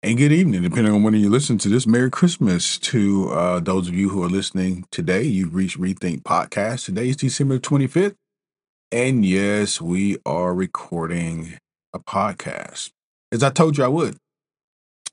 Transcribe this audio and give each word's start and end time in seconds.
and 0.00 0.16
good 0.16 0.30
evening, 0.30 0.62
depending 0.62 0.94
on 0.94 1.02
when 1.02 1.14
you 1.14 1.28
listen 1.28 1.58
to 1.58 1.68
this. 1.68 1.86
Merry 1.86 2.10
Christmas 2.10 2.78
to 2.78 3.30
uh, 3.30 3.58
those 3.58 3.88
of 3.88 3.94
you 3.94 4.10
who 4.10 4.22
are 4.22 4.28
listening 4.28 4.86
today. 4.92 5.22
You've 5.22 5.56
reached 5.56 5.78
Rethink 5.78 6.22
Podcast. 6.22 6.84
Today 6.84 7.08
is 7.08 7.16
December 7.16 7.58
25th. 7.58 8.14
And 8.92 9.24
yes, 9.24 9.80
we 9.80 10.16
are 10.24 10.54
recording 10.54 11.58
a 11.92 11.98
podcast. 11.98 12.90
As 13.32 13.42
I 13.42 13.50
told 13.50 13.76
you 13.76 13.84
I 13.84 13.88
would. 13.88 14.16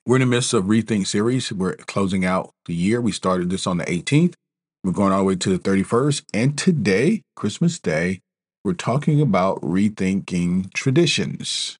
We're 0.05 0.17
in 0.17 0.19
the 0.19 0.27
midst 0.27 0.53
of 0.53 0.65
Rethink 0.65 1.07
series. 1.07 1.51
We're 1.51 1.77
closing 1.77 2.23
out 2.23 2.51
the 2.67 2.75
year. 2.75 3.01
We 3.01 3.11
started 3.11 3.49
this 3.49 3.65
on 3.65 3.77
the 3.77 3.85
18th. 3.85 4.35
We're 4.83 4.91
going 4.91 5.11
all 5.11 5.19
the 5.19 5.23
way 5.25 5.35
to 5.35 5.57
the 5.57 5.59
31st. 5.59 6.25
And 6.31 6.55
today, 6.55 7.23
Christmas 7.35 7.79
Day, 7.79 8.19
we're 8.63 8.73
talking 8.73 9.19
about 9.19 9.59
rethinking 9.61 10.71
traditions 10.73 11.79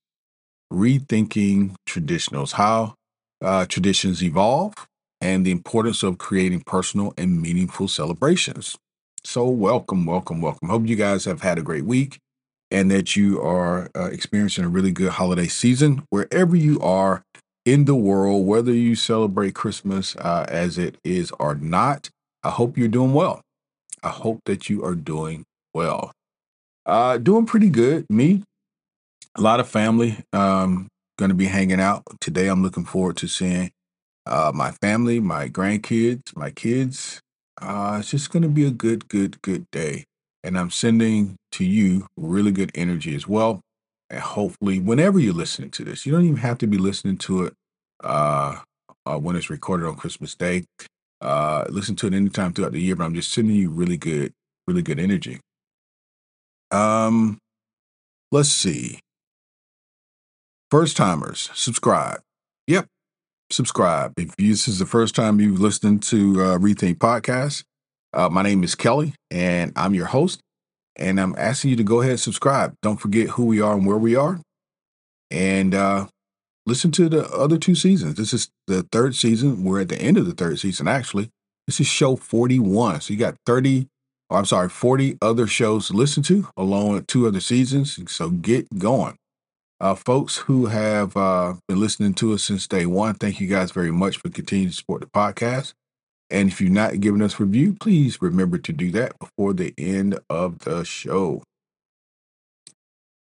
rethinking 0.72 1.74
traditionals, 1.88 2.52
how 2.52 2.94
uh, 3.42 3.66
traditions 3.66 4.22
evolve, 4.22 4.74
and 5.20 5.44
the 5.44 5.50
importance 5.50 6.02
of 6.02 6.18
creating 6.18 6.62
personal 6.66 7.12
and 7.16 7.40
meaningful 7.40 7.88
celebrations. 7.88 8.76
So, 9.24 9.48
welcome, 9.48 10.06
welcome, 10.06 10.40
welcome. 10.40 10.68
Hope 10.68 10.86
you 10.86 10.96
guys 10.96 11.24
have 11.24 11.42
had 11.42 11.58
a 11.58 11.62
great 11.62 11.84
week 11.84 12.18
and 12.70 12.90
that 12.90 13.16
you 13.16 13.40
are 13.40 13.90
uh, 13.96 14.06
experiencing 14.06 14.64
a 14.64 14.68
really 14.68 14.90
good 14.90 15.10
holiday 15.10 15.46
season 15.46 16.02
wherever 16.10 16.56
you 16.56 16.80
are 16.80 17.22
in 17.64 17.84
the 17.84 17.94
world, 17.94 18.46
whether 18.46 18.72
you 18.72 18.94
celebrate 18.94 19.54
Christmas 19.54 20.16
uh, 20.16 20.46
as 20.48 20.78
it 20.78 20.96
is 21.04 21.32
or 21.38 21.54
not. 21.54 22.10
I 22.42 22.50
hope 22.50 22.78
you're 22.78 22.88
doing 22.88 23.12
well. 23.12 23.40
I 24.02 24.10
hope 24.10 24.40
that 24.46 24.68
you 24.70 24.84
are 24.84 24.94
doing 24.94 25.44
well. 25.74 26.12
Uh, 26.84 27.18
doing 27.18 27.46
pretty 27.46 27.68
good. 27.68 28.06
Me, 28.08 28.42
a 29.34 29.40
lot 29.40 29.58
of 29.58 29.68
family. 29.68 30.18
Um, 30.32 30.88
going 31.16 31.30
to 31.30 31.34
be 31.34 31.46
hanging 31.46 31.80
out 31.80 32.02
today. 32.20 32.48
I'm 32.48 32.62
looking 32.62 32.84
forward 32.84 33.16
to 33.18 33.28
seeing 33.28 33.70
uh, 34.26 34.52
my 34.54 34.72
family, 34.72 35.20
my 35.20 35.48
grandkids, 35.48 36.36
my 36.36 36.50
kids. 36.50 37.20
Uh, 37.60 37.98
it's 38.00 38.10
just 38.10 38.30
going 38.30 38.42
to 38.42 38.48
be 38.48 38.66
a 38.66 38.70
good, 38.70 39.08
good, 39.08 39.40
good 39.42 39.66
day. 39.70 40.04
And 40.44 40.58
I'm 40.58 40.70
sending 40.70 41.36
to 41.52 41.64
you 41.64 42.06
really 42.16 42.52
good 42.52 42.70
energy 42.74 43.14
as 43.14 43.26
well. 43.26 43.60
And 44.10 44.20
hopefully, 44.20 44.78
whenever 44.78 45.18
you're 45.18 45.34
listening 45.34 45.70
to 45.70 45.84
this, 45.84 46.06
you 46.06 46.12
don't 46.12 46.24
even 46.24 46.36
have 46.36 46.58
to 46.58 46.66
be 46.66 46.78
listening 46.78 47.16
to 47.18 47.44
it 47.44 47.54
uh, 48.04 48.60
uh, 49.04 49.18
when 49.18 49.34
it's 49.36 49.50
recorded 49.50 49.86
on 49.86 49.96
Christmas 49.96 50.34
Day. 50.34 50.64
Uh, 51.20 51.64
listen 51.68 51.96
to 51.96 52.06
it 52.06 52.14
anytime 52.14 52.52
throughout 52.52 52.72
the 52.72 52.80
year, 52.80 52.94
but 52.94 53.04
I'm 53.04 53.14
just 53.14 53.32
sending 53.32 53.56
you 53.56 53.70
really 53.70 53.96
good, 53.96 54.32
really 54.68 54.82
good 54.82 55.00
energy. 55.00 55.40
Um, 56.70 57.38
let's 58.30 58.50
see. 58.50 59.00
First 60.68 60.96
timers, 60.96 61.48
subscribe. 61.54 62.22
Yep, 62.66 62.86
subscribe. 63.50 64.14
If 64.18 64.34
this 64.36 64.66
is 64.66 64.80
the 64.80 64.86
first 64.86 65.14
time 65.14 65.40
you've 65.40 65.60
listened 65.60 66.02
to 66.04 66.42
uh, 66.42 66.58
Rethink 66.58 66.96
Podcast, 66.96 67.62
uh, 68.12 68.28
my 68.28 68.42
name 68.42 68.64
is 68.64 68.74
Kelly, 68.74 69.14
and 69.30 69.72
I'm 69.76 69.94
your 69.94 70.06
host. 70.06 70.40
And 70.96 71.20
I'm 71.20 71.36
asking 71.38 71.70
you 71.70 71.76
to 71.76 71.84
go 71.84 72.00
ahead 72.00 72.12
and 72.12 72.20
subscribe. 72.20 72.74
Don't 72.82 72.96
forget 72.96 73.28
who 73.28 73.44
we 73.44 73.60
are 73.60 73.74
and 73.74 73.86
where 73.86 73.96
we 73.96 74.16
are. 74.16 74.40
And 75.30 75.72
uh, 75.72 76.06
listen 76.66 76.90
to 76.92 77.08
the 77.08 77.28
other 77.30 77.58
two 77.58 77.76
seasons. 77.76 78.16
This 78.16 78.32
is 78.32 78.48
the 78.66 78.82
third 78.90 79.14
season. 79.14 79.62
We're 79.62 79.82
at 79.82 79.88
the 79.88 80.00
end 80.00 80.16
of 80.16 80.26
the 80.26 80.34
third 80.34 80.58
season, 80.58 80.88
actually. 80.88 81.30
This 81.68 81.78
is 81.78 81.86
show 81.86 82.16
41. 82.16 83.02
So 83.02 83.12
you 83.12 83.20
got 83.20 83.36
30, 83.46 83.86
or 84.30 84.38
I'm 84.38 84.46
sorry, 84.46 84.68
40 84.68 85.18
other 85.22 85.46
shows 85.46 85.86
to 85.88 85.92
listen 85.92 86.24
to, 86.24 86.48
along 86.56 86.94
with 86.94 87.06
two 87.06 87.28
other 87.28 87.40
seasons. 87.40 88.10
So 88.10 88.30
get 88.30 88.66
going. 88.80 89.16
Uh, 89.78 89.94
folks 89.94 90.38
who 90.38 90.66
have 90.66 91.16
uh, 91.16 91.54
been 91.68 91.78
listening 91.78 92.14
to 92.14 92.32
us 92.32 92.44
since 92.44 92.66
day 92.66 92.86
one, 92.86 93.14
thank 93.14 93.40
you 93.40 93.46
guys 93.46 93.70
very 93.72 93.90
much 93.90 94.16
for 94.16 94.30
continuing 94.30 94.70
to 94.70 94.76
support 94.76 95.02
the 95.02 95.06
podcast. 95.06 95.74
And 96.30 96.48
if 96.48 96.60
you're 96.60 96.70
not 96.70 96.98
giving 97.00 97.22
us 97.22 97.38
review, 97.38 97.76
please 97.78 98.20
remember 98.22 98.58
to 98.58 98.72
do 98.72 98.90
that 98.92 99.18
before 99.18 99.52
the 99.52 99.74
end 99.76 100.18
of 100.30 100.60
the 100.60 100.84
show. 100.84 101.42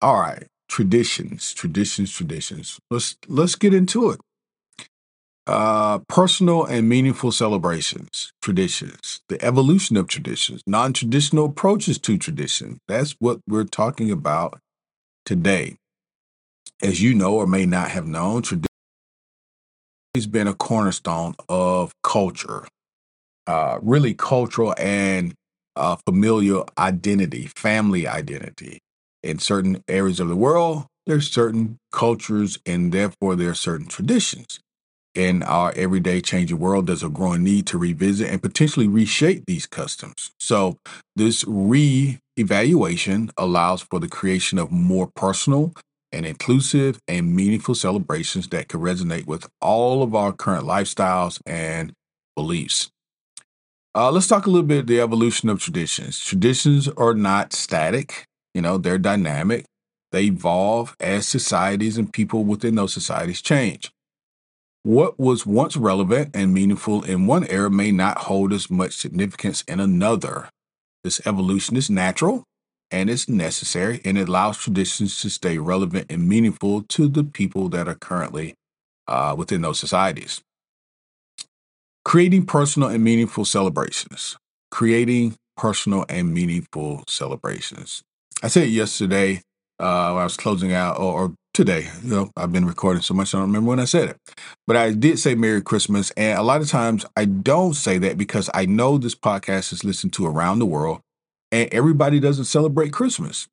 All 0.03 0.21
right, 0.21 0.47
traditions, 0.69 1.55
traditions, 1.55 2.13
traditions. 2.13 2.79
Let's 2.91 3.17
let's 3.27 3.55
get 3.55 3.73
into 3.73 4.11
it. 4.11 4.21
Uh, 5.47 6.01
personal 6.09 6.65
and 6.65 6.89
meaningful 6.89 7.33
celebrations, 7.33 8.33
traditions, 8.43 9.21
the 9.29 9.43
evolution 9.43 9.97
of 9.97 10.07
traditions, 10.07 10.63
non-traditional 10.67 11.47
approaches 11.47 11.99
to 12.01 12.19
tradition. 12.19 12.79
That's 12.89 13.13
what 13.21 13.41
we're 13.49 13.65
talking 13.65 14.11
about 14.11 14.59
today 15.25 15.77
as 16.83 17.03
you 17.03 17.15
know 17.15 17.35
or 17.35 17.47
may 17.47 17.67
not 17.67 17.91
have 17.91 18.07
known, 18.07 18.43
tradition 18.43 18.67
has 20.15 20.27
been 20.27 20.47
a 20.47 20.55
cornerstone 20.55 21.35
of 21.49 21.93
culture, 22.03 22.67
uh, 23.47 23.79
really 23.83 24.15
cultural 24.15 24.75
and 24.79 25.35
uh, 25.77 25.97
familial 26.07 26.69
identity, 26.79 27.49
family 27.55 28.07
identity. 28.07 28.79
In 29.23 29.39
certain 29.39 29.83
areas 29.89 30.21
of 30.21 30.29
the 30.29 30.37
world, 30.37 30.87
there's 31.07 31.31
certain 31.31 31.79
cultures 31.93 32.59
and 32.67 32.93
therefore 32.93 33.37
there 33.37 33.51
are 33.51 33.55
certain 33.55 33.87
traditions. 33.87 34.59
In 35.15 35.43
our 35.43 35.73
everyday 35.77 36.21
changing 36.21 36.59
world, 36.59 36.87
there's 36.87 37.03
a 37.03 37.09
growing 37.09 37.43
need 37.43 37.67
to 37.69 37.79
revisit 37.79 38.31
and 38.31 38.43
potentially 38.43 38.87
reshape 38.87 39.45
these 39.47 39.67
customs. 39.67 40.31
So, 40.39 40.77
this 41.15 41.43
re 41.49 42.19
evaluation 42.37 43.31
allows 43.39 43.81
for 43.81 43.99
the 43.99 44.09
creation 44.09 44.59
of 44.59 44.71
more 44.71 45.09
personal 45.17 45.73
and 46.17 46.25
inclusive 46.25 46.99
and 47.07 47.37
meaningful 47.37 47.75
celebrations 47.75 48.49
that 48.49 48.69
can 48.69 48.81
resonate 48.81 49.27
with 49.27 49.47
all 49.61 50.03
of 50.03 50.15
our 50.15 50.33
current 50.33 50.65
lifestyles 50.65 51.41
and 51.45 51.93
beliefs. 52.35 52.91
Uh, 53.95 54.11
let's 54.11 54.27
talk 54.27 54.47
a 54.47 54.51
little 54.51 54.67
bit 54.67 54.87
the 54.87 55.01
evolution 55.01 55.49
of 55.49 55.61
traditions. 55.61 56.19
Traditions 56.21 56.89
are 56.89 57.15
not 57.15 57.53
static, 57.53 58.25
you 58.55 58.63
know, 58.63 58.79
they're 58.79 58.99
dynamic. 58.99 59.65
They 60.13 60.25
evolve 60.25 60.97
as 61.01 61.29
societies 61.29 61.99
and 61.99 62.13
people 62.13 62.45
within 62.45 62.75
those 62.77 62.93
societies 62.93 63.43
change. 63.43 63.91
What 64.83 65.19
was 65.19 65.45
once 65.45 65.77
relevant 65.77 66.31
and 66.35 66.55
meaningful 66.55 67.03
in 67.03 67.27
one 67.27 67.47
era 67.49 67.71
may 67.71 67.91
not 67.91 68.19
hold 68.19 68.53
as 68.53 68.71
much 68.71 68.95
significance 68.95 69.63
in 69.67 69.81
another. 69.81 70.49
This 71.05 71.21
evolution 71.27 71.77
is 71.77 71.91
natural 71.91 72.45
and 72.91 73.11
it's 73.11 73.29
necessary 73.29 74.01
and 74.05 74.17
it 74.17 74.29
allows 74.29 74.59
traditions 74.59 75.21
to 75.21 75.31
stay 75.31 75.59
relevant 75.59 76.07
and 76.11 76.29
meaningful 76.29 76.83
to 76.83 77.09
the 77.09 77.25
people 77.25 77.69
that 77.71 77.89
are 77.89 77.95
currently 77.95 78.55
uh, 79.09 79.35
within 79.37 79.63
those 79.63 79.79
societies. 79.79 80.41
Creating 82.05 82.47
personal 82.47 82.89
and 82.89 83.03
meaningful 83.03 83.45
celebrations. 83.45 84.37
Creating 84.71 85.35
personal 85.57 86.05
and 86.09 86.33
meaningful 86.33 87.03
celebrations. 87.09 88.03
I 88.43 88.49
said 88.49 88.69
yesterday 88.69 89.43
uh, 89.79 90.11
when 90.11 90.21
I 90.21 90.25
was 90.25 90.37
closing 90.37 90.73
out, 90.73 90.99
or, 90.99 91.13
or 91.13 91.35
today, 91.53 91.89
you 92.03 92.11
know, 92.11 92.31
I've 92.37 92.53
been 92.53 92.67
recording 92.67 93.03
so 93.03 93.15
much 93.15 93.35
I 93.35 93.39
don't 93.39 93.49
remember 93.49 93.71
when 93.71 93.81
I 93.81 93.87
said 93.87 94.11
it. 94.11 94.17
But 94.67 94.77
I 94.77 94.93
did 94.93 95.19
say 95.19 95.35
Merry 95.35 95.63
Christmas. 95.63 96.11
And 96.13 96.39
a 96.39 96.43
lot 96.43 96.61
of 96.61 96.69
times 96.69 97.05
I 97.17 97.25
don't 97.25 97.75
say 97.75 97.99
that 97.99 98.19
because 98.19 98.51
I 98.55 98.67
know 98.67 98.99
this 98.99 99.15
podcast 99.15 99.73
is 99.73 99.85
listened 99.85 100.13
to 100.15 100.27
around 100.27 100.59
the 100.59 100.67
world 100.67 101.01
and 101.53 101.73
everybody 101.73 102.21
doesn't 102.21 102.45
celebrate 102.47 102.93
Christmas. 102.93 103.49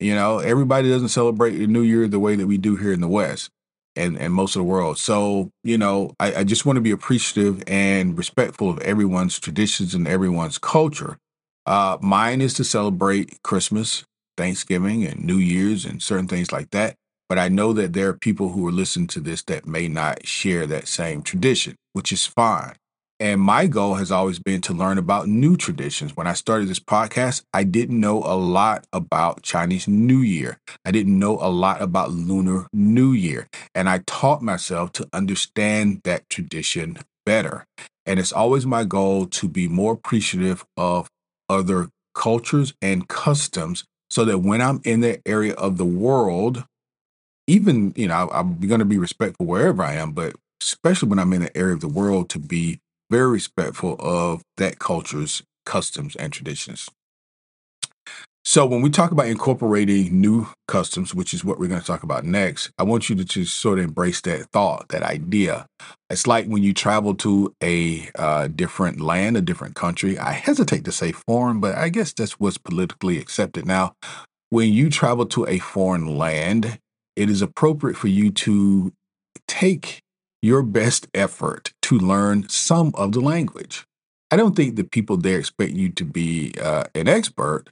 You 0.00 0.14
know, 0.14 0.38
everybody 0.40 0.90
doesn't 0.90 1.08
celebrate 1.10 1.54
New 1.68 1.82
Year 1.82 2.08
the 2.08 2.20
way 2.20 2.36
that 2.36 2.46
we 2.46 2.58
do 2.58 2.76
here 2.76 2.92
in 2.92 3.00
the 3.00 3.08
West. 3.08 3.50
and, 3.96 4.18
and 4.18 4.32
most 4.32 4.56
of 4.56 4.60
the 4.60 4.64
world. 4.64 4.98
So, 4.98 5.50
you 5.62 5.78
know, 5.78 6.14
I, 6.18 6.36
I 6.36 6.44
just 6.44 6.66
want 6.66 6.76
to 6.76 6.80
be 6.80 6.90
appreciative 6.90 7.62
and 7.66 8.16
respectful 8.16 8.70
of 8.70 8.78
everyone's 8.80 9.38
traditions 9.38 9.94
and 9.94 10.08
everyone's 10.08 10.58
culture. 10.58 11.18
Uh, 11.66 11.98
mine 12.00 12.40
is 12.40 12.54
to 12.54 12.64
celebrate 12.64 13.42
Christmas, 13.42 14.04
Thanksgiving, 14.36 15.04
and 15.04 15.24
New 15.24 15.36
Year's 15.38 15.84
and 15.84 16.02
certain 16.02 16.28
things 16.28 16.52
like 16.52 16.70
that. 16.70 16.96
But 17.28 17.38
I 17.38 17.48
know 17.48 17.72
that 17.72 17.92
there 17.92 18.08
are 18.08 18.14
people 18.14 18.50
who 18.50 18.66
are 18.66 18.72
listening 18.72 19.06
to 19.08 19.20
this 19.20 19.42
that 19.44 19.66
may 19.66 19.88
not 19.88 20.26
share 20.26 20.66
that 20.66 20.88
same 20.88 21.22
tradition, 21.22 21.76
which 21.92 22.12
is 22.12 22.26
fine. 22.26 22.74
And 23.20 23.40
my 23.40 23.68
goal 23.68 23.94
has 23.94 24.10
always 24.10 24.40
been 24.40 24.60
to 24.62 24.72
learn 24.72 24.98
about 24.98 25.28
new 25.28 25.56
traditions. 25.56 26.16
When 26.16 26.26
I 26.26 26.32
started 26.32 26.68
this 26.68 26.80
podcast, 26.80 27.42
I 27.52 27.62
didn't 27.62 28.00
know 28.00 28.18
a 28.18 28.34
lot 28.34 28.86
about 28.92 29.42
Chinese 29.42 29.86
New 29.86 30.18
Year. 30.18 30.58
I 30.84 30.90
didn't 30.90 31.16
know 31.16 31.38
a 31.40 31.48
lot 31.48 31.80
about 31.80 32.10
Lunar 32.10 32.66
New 32.72 33.12
Year. 33.12 33.46
And 33.72 33.88
I 33.88 34.00
taught 34.06 34.42
myself 34.42 34.90
to 34.92 35.08
understand 35.12 36.00
that 36.02 36.28
tradition 36.28 36.98
better. 37.24 37.64
And 38.04 38.18
it's 38.18 38.32
always 38.32 38.66
my 38.66 38.82
goal 38.82 39.26
to 39.26 39.48
be 39.48 39.68
more 39.68 39.92
appreciative 39.92 40.66
of 40.76 41.08
other 41.48 41.90
cultures 42.14 42.74
and 42.82 43.08
customs 43.08 43.84
so 44.10 44.24
that 44.24 44.38
when 44.38 44.60
I'm 44.60 44.80
in 44.84 45.00
that 45.00 45.22
area 45.24 45.54
of 45.54 45.78
the 45.78 45.84
world, 45.84 46.64
even, 47.46 47.92
you 47.96 48.08
know, 48.08 48.28
I'm 48.32 48.58
going 48.58 48.80
to 48.80 48.84
be 48.84 48.98
respectful 48.98 49.46
wherever 49.46 49.82
I 49.82 49.94
am, 49.94 50.12
but 50.12 50.34
especially 50.60 51.08
when 51.08 51.18
I'm 51.18 51.32
in 51.32 51.42
an 51.42 51.50
area 51.54 51.74
of 51.74 51.80
the 51.80 51.88
world 51.88 52.28
to 52.30 52.38
be 52.38 52.80
very 53.14 53.30
respectful 53.30 53.94
of 54.00 54.42
that 54.56 54.80
culture's 54.80 55.44
customs 55.64 56.16
and 56.16 56.32
traditions. 56.32 56.88
So, 58.44 58.66
when 58.66 58.82
we 58.82 58.90
talk 58.90 59.12
about 59.12 59.28
incorporating 59.28 60.20
new 60.20 60.48
customs, 60.66 61.14
which 61.14 61.32
is 61.32 61.44
what 61.44 61.60
we're 61.60 61.68
going 61.68 61.80
to 61.80 61.86
talk 61.86 62.02
about 62.02 62.24
next, 62.24 62.72
I 62.76 62.82
want 62.82 63.08
you 63.08 63.14
to 63.14 63.24
just 63.24 63.56
sort 63.56 63.78
of 63.78 63.84
embrace 63.84 64.20
that 64.22 64.50
thought, 64.50 64.88
that 64.88 65.04
idea. 65.04 65.66
It's 66.10 66.26
like 66.26 66.46
when 66.46 66.64
you 66.64 66.74
travel 66.74 67.14
to 67.26 67.54
a 67.62 68.10
uh, 68.16 68.48
different 68.48 69.00
land, 69.00 69.36
a 69.36 69.40
different 69.40 69.76
country. 69.76 70.18
I 70.18 70.32
hesitate 70.32 70.84
to 70.84 70.92
say 70.92 71.12
foreign, 71.12 71.60
but 71.60 71.76
I 71.76 71.90
guess 71.90 72.12
that's 72.12 72.40
what's 72.40 72.58
politically 72.58 73.18
accepted 73.18 73.64
now. 73.64 73.94
When 74.50 74.72
you 74.72 74.90
travel 74.90 75.24
to 75.26 75.46
a 75.46 75.60
foreign 75.60 76.18
land, 76.18 76.80
it 77.14 77.30
is 77.30 77.42
appropriate 77.42 77.96
for 77.96 78.08
you 78.08 78.32
to 78.32 78.92
take 79.46 80.03
your 80.44 80.62
best 80.62 81.08
effort 81.14 81.72
to 81.80 81.98
learn 81.98 82.46
some 82.50 82.92
of 82.96 83.12
the 83.12 83.20
language. 83.20 83.86
I 84.30 84.36
don't 84.36 84.54
think 84.54 84.76
the 84.76 84.84
people 84.84 85.16
there 85.16 85.38
expect 85.38 85.72
you 85.72 85.88
to 85.92 86.04
be 86.04 86.52
uh, 86.60 86.84
an 86.94 87.08
expert, 87.08 87.70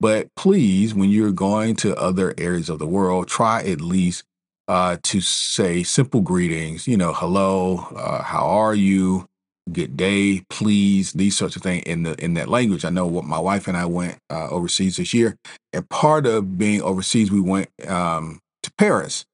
but 0.00 0.34
please, 0.34 0.94
when 0.94 1.10
you're 1.10 1.32
going 1.32 1.76
to 1.76 1.94
other 1.96 2.32
areas 2.38 2.70
of 2.70 2.78
the 2.78 2.86
world, 2.86 3.28
try 3.28 3.62
at 3.64 3.82
least 3.82 4.24
uh, 4.68 4.96
to 5.02 5.20
say 5.20 5.82
simple 5.82 6.22
greetings, 6.22 6.88
you 6.88 6.96
know, 6.96 7.12
hello, 7.12 7.88
uh, 7.94 8.22
how 8.22 8.46
are 8.46 8.74
you? 8.74 9.26
Good 9.70 9.94
day, 9.94 10.44
please, 10.48 11.12
these 11.12 11.36
sorts 11.36 11.56
of 11.56 11.62
things 11.62 11.84
in 11.84 12.04
the 12.04 12.14
in 12.22 12.34
that 12.34 12.48
language. 12.48 12.84
I 12.84 12.90
know 12.90 13.06
what 13.06 13.24
my 13.24 13.38
wife 13.38 13.66
and 13.68 13.76
I 13.76 13.86
went 13.86 14.18
uh, 14.30 14.48
overseas 14.48 14.96
this 14.96 15.12
year, 15.12 15.36
and 15.72 15.88
part 15.88 16.26
of 16.26 16.56
being 16.56 16.80
overseas, 16.80 17.30
we 17.30 17.40
went 17.40 17.68
um, 17.88 18.40
to 18.62 18.70
Paris, 18.78 19.24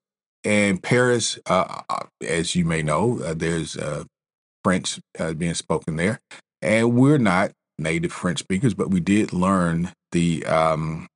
and 0.45 0.83
Paris, 0.83 1.39
uh, 1.47 1.83
uh, 1.89 2.05
as 2.27 2.55
you 2.55 2.65
may 2.65 2.83
know, 2.83 3.21
uh, 3.21 3.35
there's 3.35 3.77
uh, 3.77 4.05
French 4.65 5.01
uh, 5.19 5.35
being 5.35 5.55
spoken 5.55 5.97
there. 5.97 6.21
And 6.63 6.95
we're 6.95 7.19
not 7.19 7.53
native 7.79 8.13
French 8.13 8.41
speakers, 8.41 8.75
but 8.75 8.91
we 8.91 9.01
did 9.01 9.33
learn 9.33 9.93
the 10.13 10.45
um, 10.47 11.07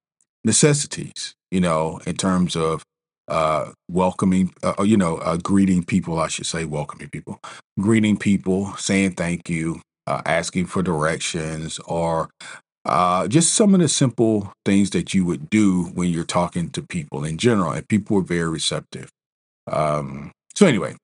necessities, 0.44 1.34
you 1.50 1.60
know, 1.60 2.00
in 2.06 2.16
terms 2.16 2.56
of 2.56 2.82
uh, 3.28 3.72
welcoming, 3.90 4.52
uh, 4.62 4.82
you 4.82 4.96
know, 4.96 5.16
uh, 5.18 5.36
greeting 5.36 5.84
people, 5.84 6.18
I 6.18 6.28
should 6.28 6.46
say, 6.46 6.64
welcoming 6.64 7.08
people, 7.08 7.40
greeting 7.80 8.16
people, 8.16 8.74
saying 8.76 9.12
thank 9.12 9.48
you, 9.48 9.80
uh, 10.06 10.22
asking 10.26 10.66
for 10.66 10.82
directions, 10.82 11.78
or 11.80 12.28
uh, 12.84 13.26
just 13.28 13.54
some 13.54 13.74
of 13.74 13.80
the 13.80 13.88
simple 13.88 14.52
things 14.64 14.90
that 14.90 15.14
you 15.14 15.24
would 15.24 15.48
do 15.48 15.84
when 15.94 16.10
you're 16.10 16.24
talking 16.24 16.70
to 16.70 16.82
people 16.82 17.24
in 17.24 17.38
general. 17.38 17.72
And 17.72 17.88
people 17.88 18.16
were 18.16 18.22
very 18.22 18.48
receptive. 18.48 19.10
Um, 19.70 20.32
so, 20.54 20.66
anyway, 20.66 20.96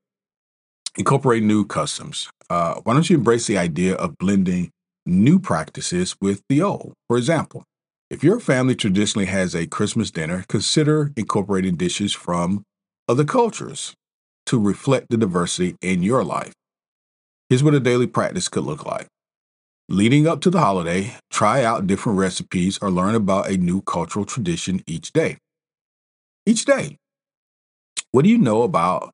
incorporate 0.97 1.43
new 1.43 1.65
customs. 1.65 2.29
Uh, 2.49 2.75
why 2.85 2.93
don't 2.93 3.09
you 3.09 3.17
embrace 3.17 3.47
the 3.47 3.59
idea 3.59 3.95
of 3.95 4.19
blending 4.19 4.71
new 5.07 5.39
practices 5.39 6.15
with 6.21 6.43
the 6.49 6.61
old? 6.61 6.93
For 7.09 7.17
example, 7.17 7.65
if 8.11 8.25
your 8.25 8.41
family 8.41 8.75
traditionally 8.75 9.27
has 9.27 9.55
a 9.55 9.67
Christmas 9.67 10.11
dinner, 10.11 10.45
consider 10.49 11.13
incorporating 11.17 11.77
dishes 11.77 12.13
from 12.13 12.65
other 13.09 13.25
cultures 13.25 13.95
to 14.47 14.59
reflect 14.59 15.07
the 15.11 15.17
diversity 15.17 15.77
in 15.81 16.03
your 16.03 16.25
life. 16.25 16.53
Here's 17.49 17.63
what 17.63 17.75
a 17.75 17.81
daily 17.81 18.07
practice 18.07 18.49
could 18.49 18.65
look 18.65 18.85
like. 18.85 19.07
Leading 19.93 20.29
up 20.29 20.41
to 20.41 20.51
the 20.51 20.61
holiday, 20.61 21.17
try 21.33 21.65
out 21.65 21.89
different 21.89 22.17
recipes 22.17 22.79
or 22.81 22.93
learn 22.93 23.17
about 23.17 23.51
a 23.51 23.57
new 23.57 23.83
cultural 23.83 24.25
tradition 24.25 24.85
each 24.87 25.13
day. 25.13 25.37
Each 26.47 26.65
day. 26.65 26.97
What 28.13 28.23
do 28.23 28.29
you 28.29 28.39
know 28.39 28.63
about 28.63 29.11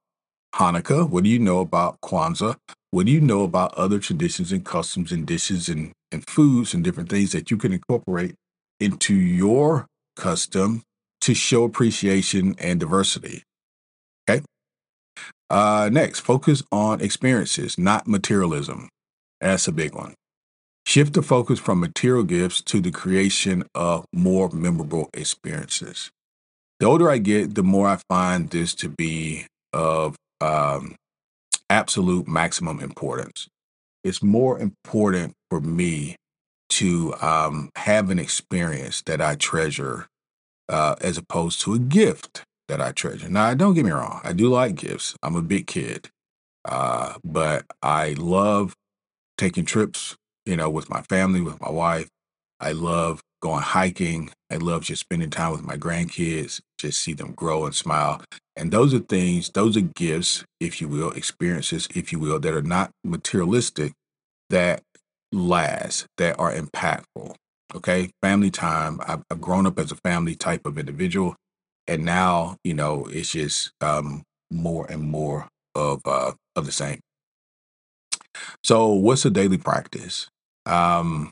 Hanukkah? 0.54 1.08
What 1.08 1.24
do 1.24 1.30
you 1.30 1.38
know 1.38 1.60
about 1.60 1.98
Kwanzaa? 2.02 2.56
What 2.90 3.06
do 3.06 3.12
you 3.12 3.22
know 3.22 3.42
about 3.42 3.72
other 3.72 3.98
traditions 3.98 4.52
and 4.52 4.66
customs 4.66 5.12
and 5.12 5.26
dishes 5.26 5.70
and, 5.70 5.92
and 6.12 6.28
foods 6.28 6.74
and 6.74 6.84
different 6.84 7.08
things 7.08 7.32
that 7.32 7.50
you 7.50 7.56
can 7.56 7.72
incorporate 7.72 8.34
into 8.78 9.14
your 9.14 9.86
custom 10.14 10.82
to 11.22 11.32
show 11.32 11.64
appreciation 11.64 12.54
and 12.58 12.78
diversity? 12.78 13.44
Okay. 14.28 14.44
Uh, 15.48 15.88
next, 15.90 16.20
focus 16.20 16.62
on 16.70 17.00
experiences, 17.00 17.78
not 17.78 18.06
materialism. 18.06 18.90
That's 19.40 19.66
a 19.68 19.72
big 19.72 19.94
one. 19.94 20.12
Shift 20.86 21.14
the 21.14 21.22
focus 21.22 21.58
from 21.58 21.80
material 21.80 22.22
gifts 22.22 22.62
to 22.62 22.80
the 22.80 22.92
creation 22.92 23.64
of 23.74 24.06
more 24.12 24.48
memorable 24.50 25.10
experiences. 25.12 26.10
The 26.78 26.86
older 26.86 27.10
I 27.10 27.18
get, 27.18 27.56
the 27.56 27.64
more 27.64 27.88
I 27.88 27.98
find 28.08 28.48
this 28.48 28.72
to 28.76 28.88
be 28.88 29.46
of 29.72 30.14
um, 30.40 30.94
absolute 31.68 32.28
maximum 32.28 32.78
importance. 32.78 33.48
It's 34.04 34.22
more 34.22 34.60
important 34.60 35.34
for 35.50 35.60
me 35.60 36.14
to 36.68 37.14
um, 37.20 37.70
have 37.74 38.08
an 38.10 38.20
experience 38.20 39.02
that 39.06 39.20
I 39.20 39.34
treasure 39.34 40.06
uh, 40.68 40.94
as 41.00 41.18
opposed 41.18 41.60
to 41.62 41.74
a 41.74 41.80
gift 41.80 42.44
that 42.68 42.80
I 42.80 42.92
treasure. 42.92 43.28
Now, 43.28 43.54
don't 43.54 43.74
get 43.74 43.84
me 43.84 43.90
wrong, 43.90 44.20
I 44.22 44.32
do 44.32 44.48
like 44.48 44.76
gifts. 44.76 45.16
I'm 45.20 45.34
a 45.34 45.42
big 45.42 45.66
kid, 45.66 46.10
uh, 46.64 47.14
but 47.24 47.64
I 47.82 48.12
love 48.12 48.74
taking 49.36 49.64
trips, 49.64 50.16
you 50.46 50.56
know, 50.56 50.70
with 50.70 50.88
my 50.88 51.02
family, 51.02 51.40
with 51.40 51.60
my 51.60 51.70
wife. 51.70 52.08
I 52.60 52.72
love 52.72 53.20
going 53.42 53.62
hiking. 53.62 54.30
I 54.50 54.56
love 54.56 54.82
just 54.82 55.00
spending 55.00 55.30
time 55.30 55.52
with 55.52 55.64
my 55.64 55.76
grandkids, 55.76 56.60
just 56.78 57.00
see 57.00 57.12
them 57.12 57.32
grow 57.32 57.66
and 57.66 57.74
smile. 57.74 58.22
And 58.56 58.72
those 58.72 58.94
are 58.94 59.00
things, 59.00 59.50
those 59.50 59.76
are 59.76 59.82
gifts, 59.82 60.44
if 60.60 60.80
you 60.80 60.88
will, 60.88 61.10
experiences, 61.12 61.88
if 61.94 62.12
you 62.12 62.18
will, 62.18 62.40
that 62.40 62.54
are 62.54 62.62
not 62.62 62.90
materialistic, 63.04 63.92
that 64.50 64.82
last, 65.32 66.06
that 66.16 66.38
are 66.38 66.52
impactful. 66.52 67.34
Okay. 67.74 68.10
Family 68.22 68.50
time. 68.50 69.00
I've, 69.06 69.22
I've 69.30 69.40
grown 69.40 69.66
up 69.66 69.78
as 69.78 69.92
a 69.92 69.96
family 69.96 70.34
type 70.34 70.64
of 70.64 70.78
individual. 70.78 71.36
And 71.88 72.04
now, 72.04 72.56
you 72.64 72.74
know, 72.74 73.06
it's 73.10 73.32
just 73.32 73.72
um, 73.80 74.22
more 74.50 74.86
and 74.90 75.02
more 75.02 75.48
of 75.74 76.00
uh, 76.04 76.32
of 76.56 76.66
the 76.66 76.72
same. 76.72 77.00
So, 78.64 78.88
what's 78.88 79.24
a 79.24 79.30
daily 79.30 79.58
practice? 79.58 80.28
Um, 80.66 81.30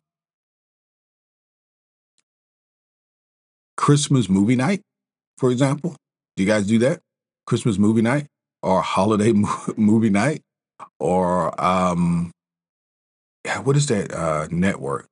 Christmas 3.76 4.28
movie 4.28 4.56
night, 4.56 4.80
for 5.38 5.50
example. 5.50 5.96
Do 6.36 6.42
you 6.42 6.48
guys 6.48 6.66
do 6.66 6.78
that? 6.80 7.00
Christmas 7.46 7.78
movie 7.78 8.02
night 8.02 8.26
or 8.62 8.80
holiday 8.80 9.32
movie 9.76 10.10
night 10.10 10.40
or 10.98 11.60
um 11.62 12.30
what 13.62 13.76
is 13.76 13.86
that 13.88 14.12
uh 14.12 14.48
network? 14.50 15.06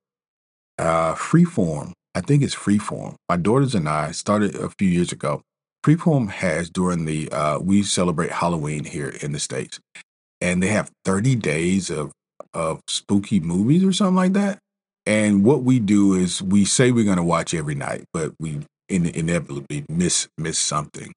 Uh 0.79 1.13
Freeform. 1.13 1.91
I 2.15 2.21
think 2.21 2.43
it's 2.43 2.55
Freeform. 2.55 3.15
My 3.29 3.37
daughters 3.37 3.75
and 3.75 3.87
I 3.87 4.11
started 4.11 4.55
a 4.55 4.69
few 4.69 4.87
years 4.87 5.11
ago. 5.11 5.41
Freeform 5.85 6.29
has 6.29 6.69
during 6.69 7.05
the 7.05 7.29
uh 7.31 7.59
we 7.59 7.83
celebrate 7.83 8.31
Halloween 8.31 8.85
here 8.85 9.09
in 9.21 9.31
the 9.33 9.39
States. 9.39 9.79
And 10.41 10.61
they 10.61 10.67
have 10.67 10.91
30 11.05 11.35
days 11.35 11.89
of 11.89 12.11
of 12.53 12.81
spooky 12.87 13.39
movies 13.39 13.83
or 13.83 13.93
something 13.93 14.15
like 14.15 14.33
that. 14.33 14.59
And 15.05 15.43
what 15.43 15.63
we 15.63 15.79
do 15.79 16.13
is 16.13 16.41
we 16.41 16.65
say 16.65 16.91
we're 16.91 17.03
going 17.03 17.17
to 17.17 17.23
watch 17.23 17.53
every 17.53 17.75
night, 17.75 18.05
but 18.13 18.33
we 18.39 18.61
in, 18.87 19.05
inevitably 19.07 19.85
miss 19.89 20.27
miss 20.37 20.57
something. 20.57 21.11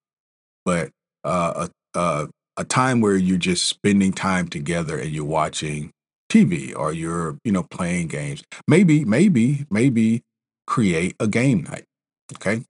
But 0.65 0.91
uh, 1.25 1.69
a, 1.95 1.99
a 1.99 2.29
a 2.57 2.65
time 2.65 3.01
where 3.01 3.17
you're 3.17 3.37
just 3.39 3.67
spending 3.67 4.13
time 4.13 4.49
together 4.49 4.99
and 4.99 5.11
you're 5.11 5.25
watching 5.25 5.91
TV 6.31 6.77
or 6.77 6.93
you're 6.93 7.39
you 7.45 7.53
know 7.53 7.65
playing 7.65 8.09
games. 8.09 8.43
Maybe 8.67 9.05
maybe 9.05 9.67
maybe 9.71 10.23
create 10.67 11.15
a 11.21 11.27
game 11.29 11.63
night. 11.63 11.85
Okay. 12.35 12.63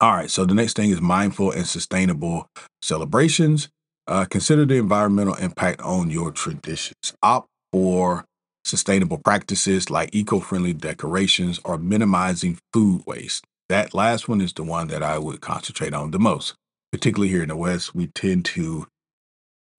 All 0.00 0.12
right, 0.12 0.30
so 0.30 0.44
the 0.44 0.54
next 0.54 0.76
thing 0.76 0.90
is 0.90 1.00
mindful 1.00 1.50
and 1.50 1.66
sustainable 1.66 2.46
celebrations. 2.82 3.68
Uh, 4.08 4.24
consider 4.24 4.66
the 4.66 4.76
environmental 4.76 5.34
impact 5.36 5.82
on 5.82 6.10
your 6.10 6.32
traditions. 6.32 7.14
Opt 7.22 7.48
for 7.72 8.24
sustainable 8.64 9.18
practices 9.18 9.90
like 9.90 10.14
eco 10.14 10.40
friendly 10.40 10.72
decorations 10.72 11.60
or 11.64 11.78
minimizing 11.78 12.58
food 12.72 13.02
waste. 13.06 13.44
That 13.68 13.94
last 13.94 14.28
one 14.28 14.40
is 14.40 14.54
the 14.54 14.64
one 14.64 14.88
that 14.88 15.02
I 15.02 15.18
would 15.18 15.42
concentrate 15.42 15.94
on 15.94 16.10
the 16.10 16.18
most. 16.18 16.54
Particularly 16.90 17.28
here 17.28 17.42
in 17.42 17.50
the 17.50 17.56
West, 17.56 17.94
we 17.94 18.08
tend 18.08 18.46
to 18.46 18.86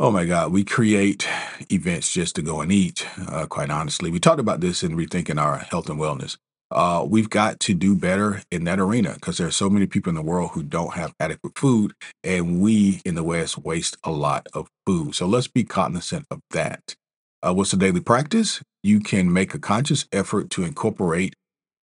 Oh 0.02 0.12
my 0.12 0.26
God, 0.26 0.54
we 0.54 0.64
create 0.64 1.28
events 1.70 2.14
just 2.14 2.36
to 2.38 2.42
go 2.42 2.62
and 2.62 2.72
eat, 2.72 3.06
uh, 3.28 3.48
quite 3.48 3.70
honestly. 3.70 4.10
We 4.10 4.20
talked 4.22 4.40
about 4.40 4.62
this 4.62 4.82
in 4.82 4.96
Rethinking 4.96 5.42
Our 5.42 5.58
Health 5.58 5.90
and 5.90 6.00
Wellness. 6.00 6.38
Uh, 6.72 7.06
we've 7.08 7.30
got 7.30 7.60
to 7.62 7.74
do 7.74 7.96
better 7.96 8.42
in 8.52 8.64
that 8.66 8.80
arena 8.80 9.14
because 9.16 9.38
there 9.38 9.48
are 9.48 9.52
so 9.52 9.70
many 9.70 9.88
people 9.88 10.10
in 10.10 10.16
the 10.16 10.22
world 10.22 10.52
who 10.54 10.64
don't 10.64 10.94
have 10.94 11.14
adequate 11.20 11.58
food, 11.58 11.94
and 12.24 12.62
we 12.62 13.02
in 13.06 13.16
the 13.16 13.24
West 13.24 13.58
waste 13.58 13.98
a 14.04 14.12
lot 14.12 14.48
of 14.54 14.70
food. 14.86 15.16
So 15.16 15.28
let's 15.28 15.48
be 15.48 15.64
cognizant 15.64 16.26
of 16.32 16.42
that. 16.52 16.96
Uh, 17.42 17.54
what's 17.54 17.72
the 17.72 17.78
daily 17.78 18.02
practice? 18.02 18.62
You 18.84 19.00
can 19.00 19.34
make 19.34 19.54
a 19.54 19.60
conscious 19.60 20.08
effort 20.12 20.50
to 20.52 20.64
incorporate 20.64 21.34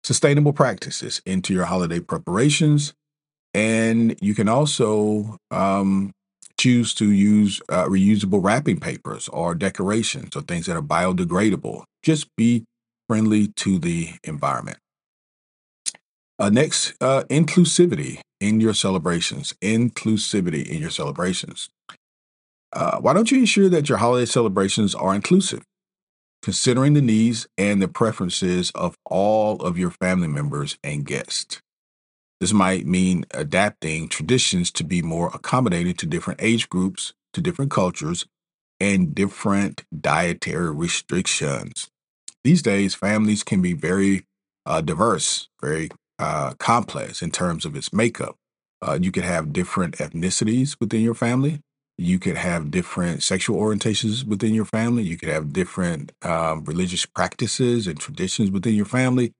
sustainable 0.04 0.52
practices 0.52 1.22
into 1.26 1.54
your 1.54 1.64
holiday 1.66 2.00
preparations 2.00 2.92
and 3.54 4.16
you 4.20 4.34
can 4.34 4.48
also 4.48 5.38
um, 5.50 6.12
choose 6.60 6.94
to 6.94 7.10
use 7.10 7.60
uh, 7.70 7.86
reusable 7.86 8.44
wrapping 8.44 8.78
papers 8.78 9.28
or 9.28 9.54
decorations 9.54 10.36
or 10.36 10.42
things 10.42 10.66
that 10.66 10.76
are 10.76 10.82
biodegradable. 10.82 11.84
Just 12.02 12.28
be 12.36 12.64
friendly 13.08 13.48
to 13.48 13.78
the 13.78 14.14
environment. 14.24 14.78
Uh, 16.38 16.50
next, 16.50 16.94
uh, 17.00 17.24
inclusivity 17.30 18.20
in 18.40 18.60
your 18.60 18.74
celebrations. 18.74 19.54
Inclusivity 19.62 20.66
in 20.66 20.78
your 20.78 20.90
celebrations. 20.90 21.70
Uh, 22.72 22.98
why 22.98 23.12
don't 23.14 23.30
you 23.30 23.38
ensure 23.38 23.68
that 23.68 23.88
your 23.88 23.98
holiday 23.98 24.26
celebrations 24.26 24.94
are 24.94 25.14
inclusive, 25.14 25.62
considering 26.42 26.92
the 26.92 27.00
needs 27.00 27.46
and 27.56 27.80
the 27.80 27.88
preferences 27.88 28.70
of 28.72 28.96
all 29.06 29.56
of 29.62 29.78
your 29.78 29.90
family 29.90 30.28
members 30.28 30.76
and 30.84 31.06
guests? 31.06 31.62
This 32.38 32.52
might 32.52 32.86
mean 32.86 33.24
adapting 33.30 34.08
traditions 34.08 34.70
to 34.72 34.84
be 34.84 35.00
more 35.00 35.30
accommodating 35.32 35.94
to 35.94 36.06
different 36.06 36.42
age 36.42 36.68
groups, 36.68 37.14
to 37.32 37.40
different 37.40 37.70
cultures, 37.70 38.26
and 38.78 39.14
different 39.14 39.84
dietary 39.98 40.70
restrictions. 40.70 41.88
These 42.46 42.62
days, 42.62 42.94
families 42.94 43.42
can 43.42 43.60
be 43.60 43.72
very 43.72 44.22
uh, 44.66 44.80
diverse, 44.80 45.48
very 45.60 45.90
uh, 46.20 46.54
complex 46.60 47.20
in 47.20 47.32
terms 47.32 47.64
of 47.64 47.74
its 47.74 47.92
makeup. 47.92 48.36
Uh, 48.80 48.96
you 49.02 49.10
could 49.10 49.24
have 49.24 49.52
different 49.52 49.96
ethnicities 49.96 50.76
within 50.78 51.00
your 51.00 51.16
family. 51.16 51.58
You 51.98 52.20
could 52.20 52.36
have 52.36 52.70
different 52.70 53.24
sexual 53.24 53.60
orientations 53.60 54.24
within 54.24 54.54
your 54.54 54.64
family. 54.64 55.02
You 55.02 55.16
could 55.16 55.28
have 55.28 55.52
different 55.52 56.12
um, 56.22 56.62
religious 56.62 57.04
practices 57.04 57.88
and 57.88 57.98
traditions 57.98 58.52
within 58.52 58.76
your 58.76 58.86
family. 58.86 59.32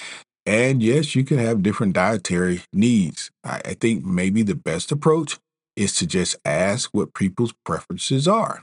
And 0.44 0.82
yes, 0.82 1.14
you 1.14 1.22
can 1.22 1.38
have 1.38 1.62
different 1.62 1.92
dietary 1.92 2.62
needs. 2.72 3.30
I, 3.44 3.60
I 3.66 3.74
think 3.74 4.04
maybe 4.04 4.42
the 4.42 4.56
best 4.56 4.90
approach 4.90 5.38
is 5.76 5.94
to 5.98 6.08
just 6.08 6.34
ask 6.44 6.90
what 6.92 7.14
people's 7.14 7.54
preferences 7.64 8.26
are. 8.26 8.62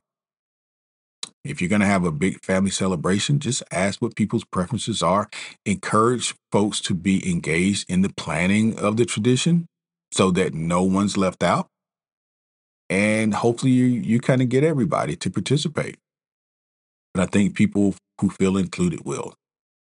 If 1.43 1.61
you're 1.61 1.69
going 1.69 1.81
to 1.81 1.87
have 1.87 2.05
a 2.05 2.11
big 2.11 2.43
family 2.43 2.71
celebration, 2.71 3.39
just 3.39 3.63
ask 3.71 4.01
what 4.01 4.15
people's 4.15 4.45
preferences 4.45 5.03
are. 5.03 5.29
Encourage 5.65 6.35
folks 6.51 6.79
to 6.81 6.93
be 6.93 7.29
engaged 7.29 7.89
in 7.89 8.01
the 8.01 8.13
planning 8.13 8.77
of 8.77 8.97
the 8.97 9.05
tradition 9.05 9.67
so 10.11 10.31
that 10.31 10.53
no 10.53 10.83
one's 10.83 11.17
left 11.17 11.43
out. 11.43 11.67
And 12.89 13.33
hopefully, 13.33 13.71
you, 13.71 13.85
you 13.85 14.19
kind 14.19 14.41
of 14.41 14.49
get 14.49 14.63
everybody 14.63 15.15
to 15.17 15.29
participate. 15.29 15.97
But 17.13 17.23
I 17.23 17.25
think 17.27 17.55
people 17.55 17.95
who 18.21 18.29
feel 18.29 18.57
included 18.57 19.05
will. 19.05 19.33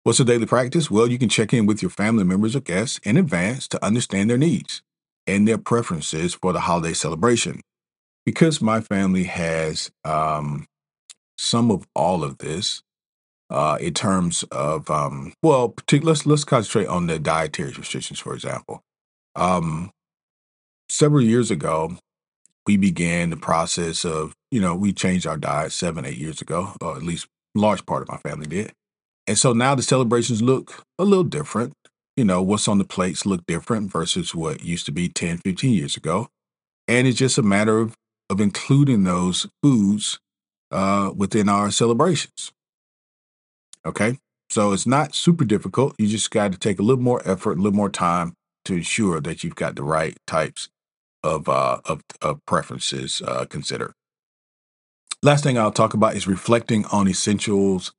What's 0.03 0.19
a 0.19 0.25
daily 0.25 0.45
practice? 0.45 0.89
Well, 0.89 1.07
you 1.07 1.19
can 1.19 1.29
check 1.29 1.53
in 1.53 1.65
with 1.65 1.81
your 1.81 1.91
family 1.91 2.23
members 2.23 2.55
or 2.55 2.61
guests 2.61 2.99
in 3.03 3.17
advance 3.17 3.67
to 3.69 3.85
understand 3.85 4.29
their 4.29 4.37
needs 4.37 4.81
and 5.27 5.47
their 5.47 5.57
preferences 5.57 6.33
for 6.33 6.53
the 6.53 6.61
holiday 6.61 6.93
celebration. 6.93 7.61
Because 8.25 8.61
my 8.61 8.81
family 8.81 9.25
has 9.25 9.91
um, 10.03 10.65
some 11.39 11.71
of 11.71 11.87
all 11.95 12.23
of 12.25 12.37
this, 12.39 12.83
uh, 13.49 13.77
in 13.79 13.93
terms 13.93 14.43
of 14.51 14.89
um, 14.91 15.33
well, 15.41 15.73
let's 16.03 16.25
let's 16.25 16.43
concentrate 16.43 16.87
on 16.87 17.07
the 17.07 17.17
dietary 17.17 17.71
restrictions, 17.71 18.19
for 18.19 18.33
example. 18.33 18.83
Um, 19.35 19.91
several 20.89 21.23
years 21.23 21.49
ago, 21.49 21.97
we 22.67 22.75
began 22.75 23.29
the 23.29 23.37
process 23.37 24.03
of 24.03 24.33
you 24.51 24.59
know 24.59 24.75
we 24.75 24.91
changed 24.91 25.25
our 25.25 25.37
diet 25.37 25.71
seven 25.71 26.05
eight 26.05 26.17
years 26.17 26.41
ago, 26.41 26.73
or 26.81 26.97
at 26.97 27.03
least 27.03 27.27
large 27.55 27.85
part 27.85 28.01
of 28.01 28.09
my 28.09 28.17
family 28.17 28.45
did, 28.45 28.73
and 29.25 29.37
so 29.37 29.53
now 29.53 29.73
the 29.75 29.81
celebrations 29.81 30.41
look 30.41 30.83
a 30.99 31.05
little 31.05 31.23
different. 31.23 31.73
You 32.17 32.25
know, 32.25 32.41
what's 32.41 32.67
on 32.67 32.79
the 32.79 32.83
plates 32.83 33.25
look 33.25 33.45
different 33.47 33.89
versus 33.89 34.35
what 34.35 34.61
used 34.61 34.85
to 34.87 34.91
be 34.91 35.07
10, 35.07 35.37
15 35.37 35.71
years 35.71 35.95
ago. 35.95 36.27
And 36.85 37.07
it's 37.07 37.17
just 37.17 37.37
a 37.37 37.41
matter 37.41 37.79
of, 37.79 37.95
of 38.29 38.41
including 38.41 39.05
those 39.05 39.47
foods 39.63 40.19
uh, 40.71 41.11
within 41.15 41.49
our 41.49 41.71
celebrations. 41.71 42.51
Okay. 43.85 44.17
So 44.49 44.71
it's 44.71 44.87
not 44.87 45.13
super 45.13 45.45
difficult. 45.45 45.95
You 45.99 46.07
just 46.07 46.31
got 46.31 46.51
to 46.51 46.57
take 46.57 46.79
a 46.79 46.83
little 46.83 47.03
more 47.03 47.21
effort, 47.23 47.57
a 47.57 47.61
little 47.61 47.77
more 47.77 47.89
time 47.89 48.33
to 48.65 48.73
ensure 48.73 49.21
that 49.21 49.43
you've 49.43 49.55
got 49.55 49.75
the 49.75 49.83
right 49.83 50.17
types 50.25 50.69
of 51.23 51.47
uh, 51.47 51.79
of, 51.85 52.01
of 52.21 52.43
preferences 52.45 53.21
uh, 53.25 53.45
considered. 53.45 53.93
Last 55.21 55.43
thing 55.43 55.57
I'll 55.57 55.71
talk 55.71 55.93
about 55.93 56.15
is 56.15 56.27
reflecting 56.27 56.85
on 56.85 57.07
essentials 57.07 57.91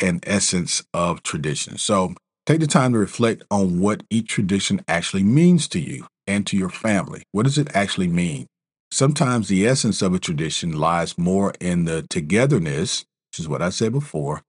and 0.00 0.22
essence 0.26 0.84
of 0.94 1.22
tradition. 1.24 1.76
So 1.76 2.14
take 2.46 2.60
the 2.60 2.66
time 2.68 2.92
to 2.92 2.98
reflect 2.98 3.42
on 3.50 3.80
what 3.80 4.04
each 4.10 4.28
tradition 4.28 4.84
actually 4.86 5.24
means 5.24 5.66
to 5.68 5.80
you 5.80 6.06
and 6.26 6.46
to 6.46 6.56
your 6.56 6.68
family. 6.68 7.24
What 7.32 7.44
does 7.44 7.58
it 7.58 7.74
actually 7.74 8.08
mean? 8.08 8.46
Sometimes 8.90 9.48
the 9.48 9.66
essence 9.66 10.02
of 10.02 10.14
a 10.14 10.18
tradition 10.18 10.72
lies 10.72 11.18
more 11.18 11.52
in 11.60 11.84
the 11.84 12.06
togetherness, 12.08 13.04
which 13.30 13.40
is 13.40 13.48
what 13.48 13.62
I 13.62 13.68
said 13.68 13.92
before, 13.92 14.42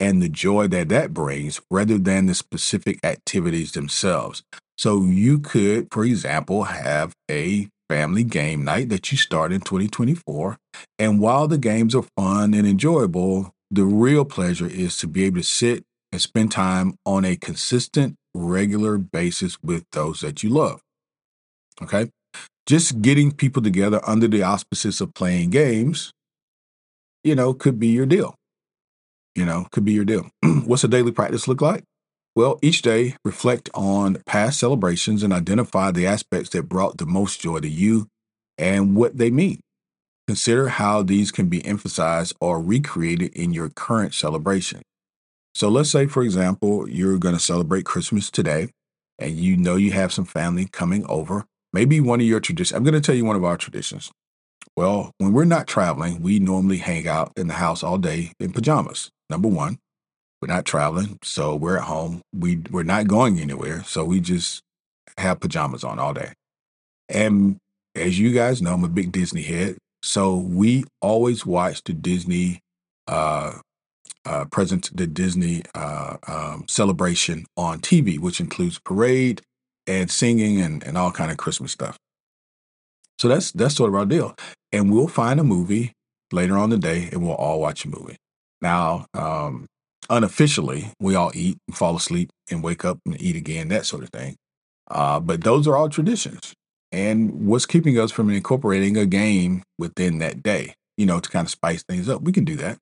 and 0.00 0.20
the 0.20 0.28
joy 0.28 0.66
that 0.68 0.88
that 0.88 1.14
brings 1.14 1.60
rather 1.70 1.98
than 1.98 2.26
the 2.26 2.34
specific 2.34 2.98
activities 3.04 3.72
themselves. 3.72 4.42
So 4.76 5.04
you 5.04 5.38
could, 5.38 5.88
for 5.90 6.04
example, 6.04 6.64
have 6.64 7.14
a 7.30 7.68
family 7.88 8.24
game 8.24 8.64
night 8.64 8.88
that 8.88 9.10
you 9.10 9.18
start 9.18 9.52
in 9.52 9.60
2024. 9.60 10.58
And 10.98 11.20
while 11.20 11.48
the 11.48 11.58
games 11.58 11.94
are 11.94 12.04
fun 12.16 12.52
and 12.52 12.66
enjoyable, 12.66 13.52
the 13.70 13.84
real 13.84 14.24
pleasure 14.24 14.66
is 14.66 14.96
to 14.98 15.06
be 15.06 15.24
able 15.24 15.38
to 15.38 15.44
sit 15.44 15.84
and 16.12 16.20
spend 16.20 16.52
time 16.52 16.96
on 17.06 17.24
a 17.24 17.36
consistent, 17.36 18.16
regular 18.34 18.98
basis 18.98 19.62
with 19.62 19.84
those 19.92 20.20
that 20.20 20.42
you 20.42 20.50
love. 20.50 20.80
Okay. 21.80 22.10
Just 22.66 23.00
getting 23.00 23.30
people 23.30 23.62
together 23.62 24.00
under 24.04 24.26
the 24.26 24.42
auspices 24.42 25.00
of 25.00 25.14
playing 25.14 25.50
games, 25.50 26.12
you 27.22 27.34
know, 27.34 27.54
could 27.54 27.78
be 27.78 27.88
your 27.88 28.06
deal. 28.06 28.34
You 29.36 29.44
know, 29.44 29.66
could 29.70 29.84
be 29.84 29.92
your 29.92 30.04
deal. 30.04 30.28
What's 30.64 30.82
a 30.82 30.88
daily 30.88 31.12
practice 31.12 31.46
look 31.46 31.60
like? 31.60 31.84
Well, 32.34 32.58
each 32.62 32.82
day, 32.82 33.16
reflect 33.24 33.70
on 33.72 34.18
past 34.26 34.58
celebrations 34.58 35.22
and 35.22 35.32
identify 35.32 35.90
the 35.90 36.06
aspects 36.06 36.50
that 36.50 36.68
brought 36.68 36.98
the 36.98 37.06
most 37.06 37.40
joy 37.40 37.60
to 37.60 37.68
you 37.68 38.08
and 38.58 38.96
what 38.96 39.16
they 39.16 39.30
mean. 39.30 39.60
Consider 40.26 40.68
how 40.68 41.02
these 41.02 41.30
can 41.30 41.48
be 41.48 41.64
emphasized 41.64 42.34
or 42.40 42.60
recreated 42.60 43.32
in 43.34 43.52
your 43.52 43.68
current 43.68 44.12
celebration. 44.12 44.82
So, 45.54 45.68
let's 45.68 45.90
say, 45.90 46.06
for 46.06 46.22
example, 46.22 46.88
you're 46.90 47.18
going 47.18 47.34
to 47.34 47.40
celebrate 47.40 47.86
Christmas 47.86 48.30
today 48.30 48.68
and 49.18 49.36
you 49.36 49.56
know 49.56 49.76
you 49.76 49.92
have 49.92 50.12
some 50.12 50.24
family 50.24 50.66
coming 50.66 51.06
over. 51.08 51.46
Maybe 51.72 52.00
one 52.00 52.20
of 52.20 52.26
your 52.26 52.40
traditions, 52.40 52.76
I'm 52.76 52.84
going 52.84 52.94
to 52.94 53.00
tell 53.00 53.14
you 53.14 53.24
one 53.24 53.36
of 53.36 53.44
our 53.44 53.56
traditions. 53.56 54.10
Well, 54.76 55.12
when 55.18 55.32
we're 55.32 55.44
not 55.44 55.66
traveling, 55.66 56.20
we 56.20 56.38
normally 56.38 56.78
hang 56.78 57.08
out 57.08 57.32
in 57.36 57.48
the 57.48 57.54
house 57.54 57.82
all 57.82 57.98
day 57.98 58.32
in 58.38 58.52
pajamas. 58.52 59.10
Number 59.30 59.48
one, 59.48 59.78
we're 60.40 60.54
not 60.54 60.64
traveling, 60.64 61.18
so 61.22 61.56
we're 61.56 61.78
at 61.78 61.84
home. 61.84 62.20
We, 62.34 62.62
we're 62.70 62.82
not 62.82 63.06
going 63.06 63.40
anywhere, 63.40 63.82
so 63.84 64.04
we 64.04 64.20
just 64.20 64.60
have 65.18 65.40
pajamas 65.40 65.82
on 65.82 65.98
all 65.98 66.12
day. 66.12 66.32
And 67.08 67.56
as 67.94 68.18
you 68.18 68.32
guys 68.32 68.60
know, 68.60 68.74
I'm 68.74 68.84
a 68.84 68.88
big 68.88 69.12
Disney 69.12 69.42
head. 69.42 69.78
So 70.02 70.36
we 70.36 70.84
always 71.00 71.46
watch 71.46 71.82
the 71.84 71.92
Disney 71.92 72.60
uh, 73.08 73.54
uh, 74.24 74.44
present, 74.46 74.94
the 74.94 75.06
Disney 75.06 75.62
uh, 75.74 76.16
um, 76.26 76.64
celebration 76.68 77.46
on 77.56 77.80
TV, 77.80 78.18
which 78.18 78.40
includes 78.40 78.78
parade 78.78 79.40
and 79.86 80.10
singing 80.10 80.60
and, 80.60 80.82
and 80.84 80.98
all 80.98 81.12
kind 81.12 81.30
of 81.30 81.36
Christmas 81.36 81.72
stuff. 81.72 81.96
So 83.18 83.28
that's 83.28 83.52
that's 83.52 83.74
sort 83.74 83.88
of 83.90 83.94
our 83.94 84.06
deal. 84.06 84.34
And 84.72 84.92
we'll 84.92 85.08
find 85.08 85.40
a 85.40 85.44
movie 85.44 85.92
later 86.32 86.58
on 86.58 86.70
the 86.70 86.78
day, 86.78 87.08
and 87.12 87.22
we'll 87.22 87.34
all 87.36 87.60
watch 87.60 87.84
a 87.84 87.88
movie. 87.88 88.16
Now, 88.60 89.06
um, 89.14 89.66
unofficially, 90.10 90.92
we 91.00 91.14
all 91.14 91.30
eat, 91.34 91.56
and 91.68 91.76
fall 91.76 91.96
asleep, 91.96 92.30
and 92.50 92.62
wake 92.62 92.84
up 92.84 92.98
and 93.06 93.20
eat 93.20 93.36
again, 93.36 93.68
that 93.68 93.86
sort 93.86 94.02
of 94.02 94.10
thing. 94.10 94.36
Uh, 94.90 95.20
but 95.20 95.44
those 95.44 95.66
are 95.68 95.76
all 95.76 95.88
traditions. 95.88 96.54
and 96.92 97.46
what's 97.46 97.66
keeping 97.66 97.98
us 97.98 98.10
from 98.10 98.30
incorporating 98.30 98.96
a 98.96 99.06
game 99.06 99.62
within 99.78 100.18
that 100.18 100.42
day, 100.42 100.74
you 100.96 101.06
know, 101.06 101.20
to 101.20 101.28
kind 101.28 101.46
of 101.46 101.50
spice 101.50 101.82
things 101.82 102.08
up. 102.08 102.22
We 102.22 102.32
can 102.32 102.44
do 102.44 102.56
that. 102.56 102.78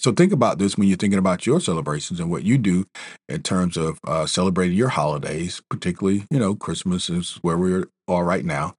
So 0.00 0.12
think 0.12 0.32
about 0.32 0.58
this 0.58 0.78
when 0.78 0.88
you're 0.88 0.96
thinking 0.96 1.18
about 1.18 1.44
your 1.44 1.60
celebrations 1.60 2.20
and 2.20 2.30
what 2.30 2.42
you 2.42 2.56
do 2.56 2.86
in 3.28 3.42
terms 3.42 3.76
of 3.76 3.98
uh, 4.06 4.24
celebrating 4.24 4.74
your 4.74 4.88
holidays, 4.88 5.60
particularly, 5.68 6.24
you 6.30 6.38
know, 6.38 6.54
Christmas 6.54 7.10
is 7.10 7.38
where 7.42 7.58
we 7.58 7.84
are 8.08 8.24
right 8.24 8.44
now, 8.44 8.76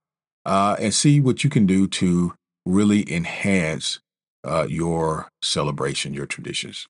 uh, 0.47 0.75
and 0.79 0.91
see 0.95 1.21
what 1.21 1.43
you 1.43 1.49
can 1.51 1.67
do 1.67 1.87
to 1.89 2.33
really 2.65 3.11
enhance 3.13 3.99
uh, 4.43 4.65
your 4.67 5.29
celebration, 5.43 6.15
your 6.15 6.25
traditions. 6.25 6.87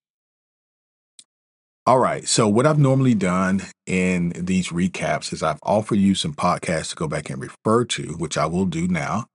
All 1.85 1.99
right. 1.99 2.25
So, 2.25 2.47
what 2.47 2.65
I've 2.65 2.79
normally 2.79 3.15
done 3.15 3.63
in 3.85 4.29
these 4.29 4.69
recaps 4.69 5.33
is 5.33 5.43
I've 5.43 5.59
offered 5.61 5.97
you 5.97 6.15
some 6.15 6.33
podcasts 6.33 6.91
to 6.91 6.95
go 6.95 7.09
back 7.09 7.29
and 7.29 7.41
refer 7.41 7.83
to, 7.83 8.13
which 8.13 8.37
I 8.37 8.45
will 8.45 8.65
do 8.65 8.87
now, 8.87 9.25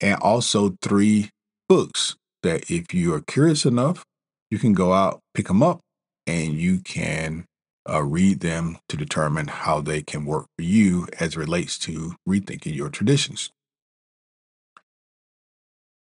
and 0.00 0.18
also 0.22 0.78
three 0.80 1.28
books 1.68 2.16
that 2.42 2.70
if 2.70 2.94
you 2.94 3.12
are 3.12 3.20
curious 3.20 3.66
enough, 3.66 4.04
you 4.50 4.58
can 4.58 4.72
go 4.72 4.92
out, 4.92 5.20
pick 5.34 5.48
them 5.48 5.62
up, 5.62 5.80
and 6.26 6.54
you 6.54 6.78
can 6.80 7.44
uh, 7.88 8.02
read 8.02 8.40
them 8.40 8.78
to 8.88 8.96
determine 8.96 9.48
how 9.48 9.80
they 9.80 10.02
can 10.02 10.24
work 10.24 10.46
for 10.56 10.62
you 10.62 11.06
as 11.18 11.34
it 11.34 11.36
relates 11.38 11.78
to 11.78 12.14
rethinking 12.28 12.74
your 12.74 12.90
traditions. 12.90 13.50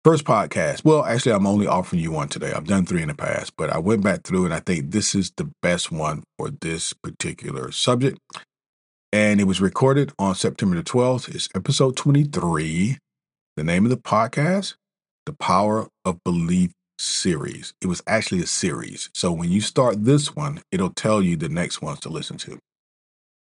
First 0.04 0.26
podcast. 0.26 0.84
Well, 0.84 1.06
actually, 1.06 1.32
I'm 1.32 1.48
only 1.48 1.66
offering 1.66 2.02
you 2.02 2.12
one 2.12 2.28
today. 2.28 2.52
I've 2.52 2.68
done 2.68 2.86
three 2.86 3.02
in 3.02 3.08
the 3.08 3.14
past, 3.14 3.54
but 3.58 3.70
I 3.70 3.80
went 3.80 4.04
back 4.04 4.24
through 4.24 4.44
and 4.44 4.54
I 4.54 4.60
think 4.60 4.92
this 4.92 5.16
is 5.16 5.32
the 5.38 5.50
best 5.62 5.94
one 5.94 6.24
for 6.38 6.50
this 6.50 6.92
particular 6.92 7.72
subject. 7.72 8.20
And 9.14 9.40
it 9.40 9.46
was 9.46 9.62
recorded 9.62 10.12
on 10.20 10.36
September 10.36 10.76
the 10.76 10.84
12th. 10.84 11.34
It's 11.34 11.48
episode 11.56 11.96
23. 11.96 12.98
The 13.56 13.64
name 13.64 13.86
of 13.86 13.92
the 13.92 13.98
podcast, 13.98 14.76
The 15.26 15.34
Power 15.34 15.88
of 16.04 16.22
Belief 16.26 16.72
series. 17.04 17.74
It 17.82 17.88
was 17.88 18.02
actually 18.08 18.42
a 18.42 18.48
series. 18.48 19.10
So 19.14 19.32
when 19.32 19.52
you 19.52 19.62
start 19.62 20.06
this 20.06 20.36
one, 20.36 20.62
it'll 20.72 20.94
tell 20.94 21.22
you 21.22 21.36
the 21.36 21.50
next 21.50 21.82
ones 21.82 22.00
to 22.02 22.10
listen 22.10 22.38
to. 22.38 22.60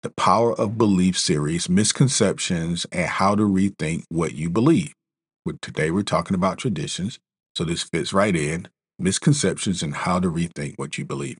The 0.02 0.10
Power 0.10 0.54
of 0.58 0.78
Belief 0.78 1.18
series, 1.18 1.68
misconceptions, 1.68 2.86
and 2.90 3.06
how 3.06 3.34
to 3.34 3.42
rethink 3.42 4.04
what 4.08 4.34
you 4.34 4.48
believe 4.48 4.94
today 5.60 5.90
we're 5.90 6.02
talking 6.02 6.34
about 6.34 6.58
traditions, 6.58 7.18
so 7.54 7.64
this 7.64 7.82
fits 7.82 8.12
right 8.12 8.36
in 8.36 8.68
misconceptions 8.98 9.82
and 9.82 9.94
how 9.94 10.20
to 10.20 10.30
rethink 10.30 10.74
what 10.76 10.98
you 10.98 11.04
believe. 11.04 11.38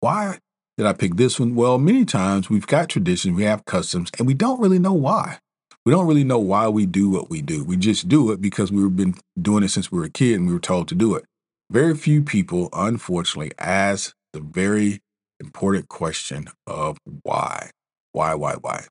Why 0.00 0.38
did 0.78 0.86
I 0.86 0.92
pick 0.92 1.16
this 1.16 1.40
one? 1.40 1.54
Well, 1.54 1.78
many 1.78 2.04
times 2.04 2.48
we've 2.48 2.66
got 2.66 2.88
traditions, 2.88 3.36
we 3.36 3.42
have 3.42 3.64
customs, 3.64 4.10
and 4.18 4.26
we 4.26 4.34
don't 4.34 4.60
really 4.60 4.78
know 4.78 4.92
why. 4.92 5.38
We 5.86 5.92
don't 5.92 6.06
really 6.06 6.24
know 6.24 6.38
why 6.38 6.68
we 6.68 6.86
do 6.86 7.08
what 7.08 7.30
we 7.30 7.42
do. 7.42 7.64
We 7.64 7.76
just 7.76 8.08
do 8.08 8.32
it 8.32 8.40
because 8.40 8.70
we've 8.70 8.94
been 8.94 9.14
doing 9.40 9.64
it 9.64 9.70
since 9.70 9.90
we 9.90 9.98
were 9.98 10.04
a 10.04 10.10
kid 10.10 10.34
and 10.34 10.46
we 10.46 10.52
were 10.52 10.60
told 10.60 10.88
to 10.88 10.94
do 10.94 11.14
it. 11.14 11.24
Very 11.70 11.94
few 11.94 12.22
people, 12.22 12.68
unfortunately, 12.72 13.52
ask 13.58 14.14
the 14.32 14.40
very 14.40 15.00
important 15.40 15.88
question 15.88 16.48
of 16.66 16.98
why. 17.22 17.70
Why, 18.12 18.34
why, 18.34 18.54
why? 18.54 18.84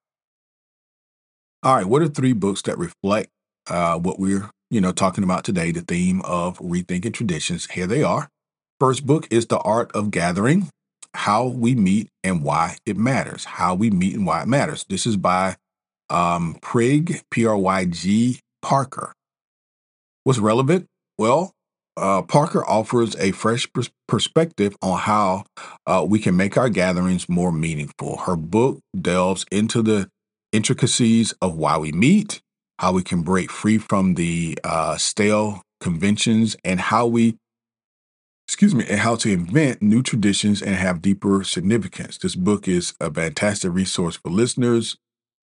All 1.61 1.75
right, 1.75 1.85
what 1.85 2.01
are 2.01 2.07
three 2.07 2.33
books 2.33 2.61
that 2.63 2.77
reflect 2.77 3.29
uh, 3.69 3.99
what 3.99 4.19
we're 4.19 4.49
you 4.69 4.81
know 4.81 4.91
talking 4.91 5.23
about 5.23 5.43
today, 5.43 5.71
the 5.71 5.81
theme 5.81 6.21
of 6.21 6.57
rethinking 6.59 7.13
traditions. 7.13 7.69
Here 7.71 7.87
they 7.87 8.03
are. 8.03 8.29
First 8.79 9.05
book 9.05 9.27
is 9.29 9.47
The 9.47 9.59
Art 9.59 9.91
of 9.93 10.09
Gathering: 10.11 10.69
How 11.13 11.45
We 11.47 11.75
Meet 11.75 12.07
and 12.23 12.43
Why 12.43 12.77
It 12.85 12.97
Matters. 12.97 13.45
How 13.45 13.75
we 13.75 13.89
meet 13.89 14.15
and 14.15 14.25
why 14.25 14.41
it 14.43 14.47
matters. 14.47 14.85
This 14.89 15.05
is 15.05 15.17
by 15.17 15.57
um, 16.09 16.57
Pryg 16.61 17.21
P 17.31 17.45
R 17.45 17.57
Y 17.57 17.85
G 17.85 18.39
Parker. 18.61 19.13
What's 20.23 20.39
relevant? 20.39 20.85
Well, 21.17 21.53
uh, 21.97 22.21
Parker 22.21 22.65
offers 22.65 23.15
a 23.17 23.31
fresh 23.31 23.71
pers- 23.73 23.89
perspective 24.07 24.75
on 24.81 24.99
how 24.99 25.43
uh, 25.85 26.05
we 26.07 26.19
can 26.19 26.37
make 26.37 26.57
our 26.57 26.69
gatherings 26.69 27.27
more 27.27 27.51
meaningful. 27.51 28.17
Her 28.17 28.35
book 28.35 28.79
delves 28.99 29.45
into 29.51 29.81
the 29.81 30.09
intricacies 30.51 31.33
of 31.41 31.55
why 31.55 31.77
we 31.77 31.91
meet, 31.91 32.41
how 32.79 32.93
we 32.93 33.03
can 33.03 33.21
break 33.21 33.51
free 33.51 33.77
from 33.77 34.15
the 34.15 34.57
uh, 34.63 34.97
stale 34.97 35.61
conventions, 35.81 36.55
and 36.63 36.79
how 36.79 37.05
we, 37.05 37.37
excuse 38.47 38.73
me, 38.73 38.85
and 38.87 38.99
how 38.99 39.15
to 39.15 39.31
invent 39.31 39.81
new 39.81 40.01
traditions 40.01 40.61
and 40.61 40.75
have 40.75 41.01
deeper 41.01 41.43
significance. 41.43 42.17
This 42.17 42.35
book 42.35 42.67
is 42.67 42.93
a 42.99 43.11
fantastic 43.11 43.73
resource 43.73 44.15
for 44.15 44.29
listeners 44.29 44.97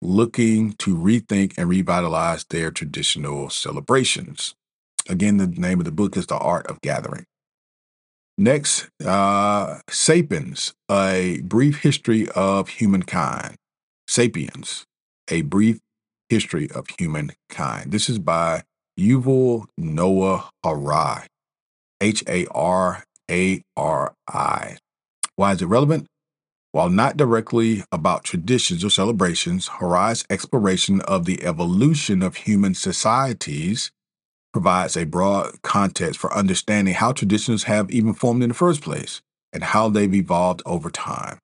looking 0.02 0.72
to 0.74 0.96
rethink 0.96 1.54
and 1.56 1.68
revitalize 1.68 2.44
their 2.50 2.70
traditional 2.70 3.48
celebrations. 3.48 4.54
Again, 5.08 5.36
the 5.36 5.46
name 5.46 5.78
of 5.78 5.84
the 5.84 5.92
book 5.92 6.16
is 6.16 6.26
The 6.26 6.36
Art 6.36 6.66
of 6.66 6.80
Gathering. 6.80 7.24
Next, 8.36 8.88
uh, 9.04 9.78
Sapiens, 9.88 10.74
A 10.90 11.40
Brief 11.44 11.82
History 11.82 12.28
of 12.30 12.68
Humankind. 12.68 13.56
Sapiens, 14.08 14.84
A 15.30 15.42
Brief 15.42 15.78
History 16.28 16.68
of 16.70 16.86
Humankind. 16.98 17.92
This 17.92 18.08
is 18.08 18.18
by 18.18 18.62
Yuval 18.98 19.66
Noah 19.78 20.50
Harari, 20.64 21.26
H 22.00 22.24
A 22.28 22.46
R 22.46 23.04
A 23.30 23.62
R 23.76 24.14
I. 24.28 24.76
Why 25.36 25.52
is 25.52 25.62
it 25.62 25.66
relevant? 25.66 26.06
While 26.72 26.88
not 26.88 27.18
directly 27.18 27.84
about 27.92 28.24
traditions 28.24 28.82
or 28.82 28.88
celebrations, 28.88 29.68
Harari's 29.78 30.24
exploration 30.30 31.02
of 31.02 31.26
the 31.26 31.44
evolution 31.44 32.22
of 32.22 32.36
human 32.36 32.74
societies 32.74 33.90
provides 34.54 34.96
a 34.96 35.04
broad 35.04 35.60
context 35.62 36.18
for 36.18 36.32
understanding 36.32 36.94
how 36.94 37.12
traditions 37.12 37.64
have 37.64 37.90
even 37.90 38.14
formed 38.14 38.42
in 38.42 38.48
the 38.48 38.54
first 38.54 38.80
place 38.80 39.20
and 39.52 39.62
how 39.62 39.90
they've 39.90 40.14
evolved 40.14 40.62
over 40.64 40.90
time. 40.90 41.38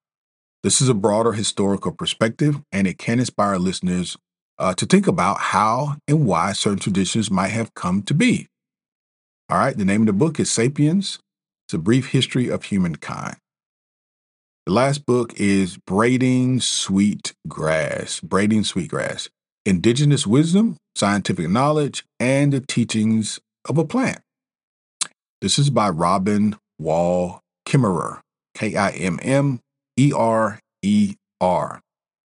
This 0.62 0.80
is 0.80 0.88
a 0.88 0.94
broader 0.94 1.32
historical 1.32 1.92
perspective, 1.92 2.60
and 2.72 2.86
it 2.86 2.98
can 2.98 3.18
inspire 3.18 3.58
listeners 3.58 4.16
uh, 4.58 4.72
to 4.74 4.86
think 4.86 5.06
about 5.06 5.38
how 5.38 5.96
and 6.08 6.26
why 6.26 6.52
certain 6.52 6.78
traditions 6.78 7.30
might 7.30 7.48
have 7.48 7.74
come 7.74 8.02
to 8.02 8.14
be. 8.14 8.46
All 9.50 9.58
right, 9.58 9.76
the 9.76 9.84
name 9.84 10.02
of 10.02 10.06
the 10.06 10.12
book 10.14 10.40
is 10.40 10.50
Sapiens. 10.50 11.18
It's 11.66 11.74
a 11.74 11.78
brief 11.78 12.08
history 12.08 12.48
of 12.48 12.64
humankind. 12.64 13.36
The 14.68 14.74
last 14.74 15.06
book 15.06 15.32
is 15.40 15.78
Braiding 15.78 16.60
Sweet 16.60 17.32
Grass, 17.48 18.20
Braiding 18.20 18.64
Sweetgrass, 18.64 19.30
Indigenous 19.64 20.26
Wisdom, 20.26 20.76
Scientific 20.94 21.48
Knowledge, 21.48 22.04
and 22.20 22.52
the 22.52 22.60
Teachings 22.60 23.40
of 23.66 23.78
a 23.78 23.86
Plant. 23.86 24.20
This 25.40 25.58
is 25.58 25.70
by 25.70 25.88
Robin 25.88 26.54
Wall 26.78 27.40
Kimmerer, 27.66 28.20
K 28.54 28.76
I 28.76 28.90
M 28.90 29.18
M 29.22 29.60
E 29.96 30.12
R 30.14 30.60
E 30.82 31.14
R. 31.40 31.80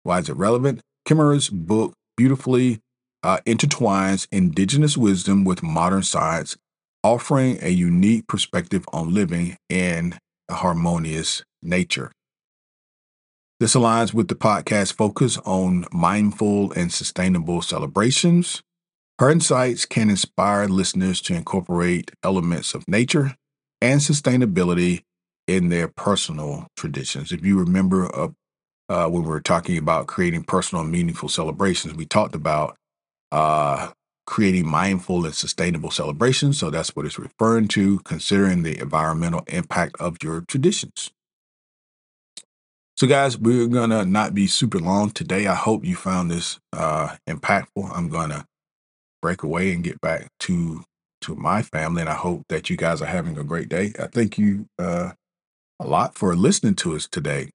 Why 0.03 0.19
is 0.19 0.29
it 0.29 0.37
relevant? 0.37 0.79
Kimmerer's 1.05 1.49
book 1.49 1.91
beautifully 2.15 2.79
uh, 3.21 3.39
intertwines 3.45 4.29
indigenous 4.31 4.95
wisdom 4.95 5.43
with 5.43 5.61
modern 5.61 6.03
science, 6.03 6.55
offering 7.03 7.59
a 7.61 7.69
unique 7.71 8.27
perspective 8.27 8.85
on 8.93 9.13
living 9.13 9.57
in 9.67 10.17
a 10.47 10.53
harmonious 10.53 11.43
nature. 11.61 12.13
This 13.59 13.75
aligns 13.75 14.13
with 14.13 14.29
the 14.29 14.35
podcast 14.35 14.93
focus 14.93 15.37
on 15.39 15.85
mindful 15.91 16.71
and 16.73 16.93
sustainable 16.93 17.61
celebrations. 17.61 18.63
Her 19.19 19.29
insights 19.29 19.85
can 19.85 20.09
inspire 20.09 20.67
listeners 20.69 21.19
to 21.23 21.33
incorporate 21.33 22.11
elements 22.23 22.73
of 22.73 22.87
nature 22.87 23.35
and 23.81 23.99
sustainability 23.99 25.01
in 25.45 25.67
their 25.67 25.89
personal 25.89 26.67
traditions. 26.77 27.33
If 27.33 27.43
you 27.43 27.59
remember 27.59 28.05
uh, 28.15 28.29
uh, 28.87 29.09
when 29.09 29.23
we 29.23 29.29
were 29.29 29.41
talking 29.41 29.77
about 29.77 30.07
creating 30.07 30.43
personal 30.43 30.83
and 30.83 30.91
meaningful 30.91 31.27
celebrations, 31.27 31.95
we 31.95 32.05
talked 32.05 32.35
about 32.35 32.77
uh, 33.33 33.91
creating 34.25 34.67
mindful 34.67 35.25
and 35.25 35.35
sustainable 35.35 35.91
celebrations. 35.91 36.57
So 36.57 36.69
that's 36.69 36.95
what 36.95 37.05
it's 37.05 37.19
referring 37.19 37.67
to, 37.69 37.99
considering 37.99 38.63
the 38.63 38.79
environmental 38.79 39.43
impact 39.47 39.97
of 39.99 40.15
your 40.23 40.45
traditions. 40.47 41.11
So, 42.99 43.07
guys, 43.07 43.37
we're 43.37 43.67
going 43.67 43.91
to 43.91 44.03
not 44.03 44.33
be 44.33 44.45
super 44.45 44.77
long 44.77 45.11
today. 45.11 45.47
I 45.47 45.55
hope 45.55 45.85
you 45.85 45.95
found 45.95 46.29
this 46.29 46.59
uh, 46.73 47.15
impactful. 47.29 47.89
I'm 47.95 48.09
going 48.09 48.29
to 48.31 48.45
break 49.21 49.41
away 49.41 49.71
and 49.71 49.81
get 49.81 50.01
back 50.01 50.27
to 50.41 50.83
to 51.21 51.33
my 51.33 51.61
family, 51.61 52.01
and 52.01 52.09
I 52.09 52.15
hope 52.15 52.43
that 52.49 52.69
you 52.69 52.75
guys 52.75 53.01
are 53.01 53.05
having 53.05 53.37
a 53.37 53.43
great 53.45 53.69
day. 53.69 53.93
I 53.97 54.07
thank 54.07 54.37
you 54.37 54.65
uh, 54.77 55.13
a 55.79 55.87
lot 55.87 56.15
for 56.15 56.35
listening 56.35 56.75
to 56.75 56.93
us 56.97 57.07
today 57.07 57.51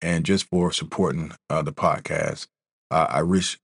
and 0.00 0.24
just 0.24 0.48
for 0.48 0.72
supporting 0.72 1.32
uh, 1.50 1.60
the 1.60 1.74
podcast. 1.74 2.46
Uh, 2.90 3.06
I 3.10 3.22
wish 3.22 3.58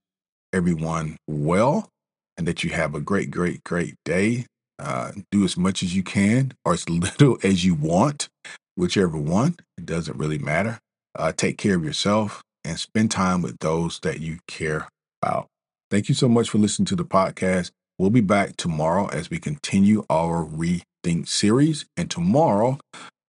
everyone 0.53 1.16
well 1.27 1.88
and 2.37 2.47
that 2.47 2.62
you 2.62 2.73
have 2.73 2.95
a 2.95 3.01
great, 3.01 3.31
great, 3.31 3.64
great 3.64 3.95
day. 4.05 4.45
Uh, 4.79 5.12
do 5.31 5.45
as 5.45 5.57
much 5.57 5.83
as 5.83 5.97
you 5.97 6.03
can 6.03 6.53
or 6.66 6.75
as 6.75 6.87
little 6.90 7.38
as 7.42 7.64
you 7.64 7.75
want, 7.75 8.29
whichever 8.77 9.16
one. 9.16 9.57
It 9.79 9.87
doesn't 9.87 10.18
really 10.18 10.38
matter. 10.38 10.79
Uh, 11.16 11.33
take 11.33 11.59
care 11.59 11.77
of 11.77 11.85
yourself 11.85 12.42
and 12.64 12.79
spend 12.79 13.11
time 13.11 13.42
with 13.42 13.59
those 13.59 14.01
that 14.01 14.20
you 14.20 14.38
care 14.46 14.88
about. 15.22 15.46
Thank 15.90 16.09
you 16.09 16.14
so 16.14 16.29
much 16.29 16.48
for 16.48 16.59
listening 16.59 16.87
to 16.87 16.96
the 16.96 17.05
podcast. 17.05 17.70
We'll 17.98 18.11
be 18.11 18.20
back 18.20 18.57
tomorrow 18.57 19.09
as 19.09 19.31
we 19.31 19.38
continue 19.38 20.05
our 20.09 20.44
Rethink 20.44 21.29
series. 21.29 21.85
And 21.96 22.11
tomorrow, 22.11 22.79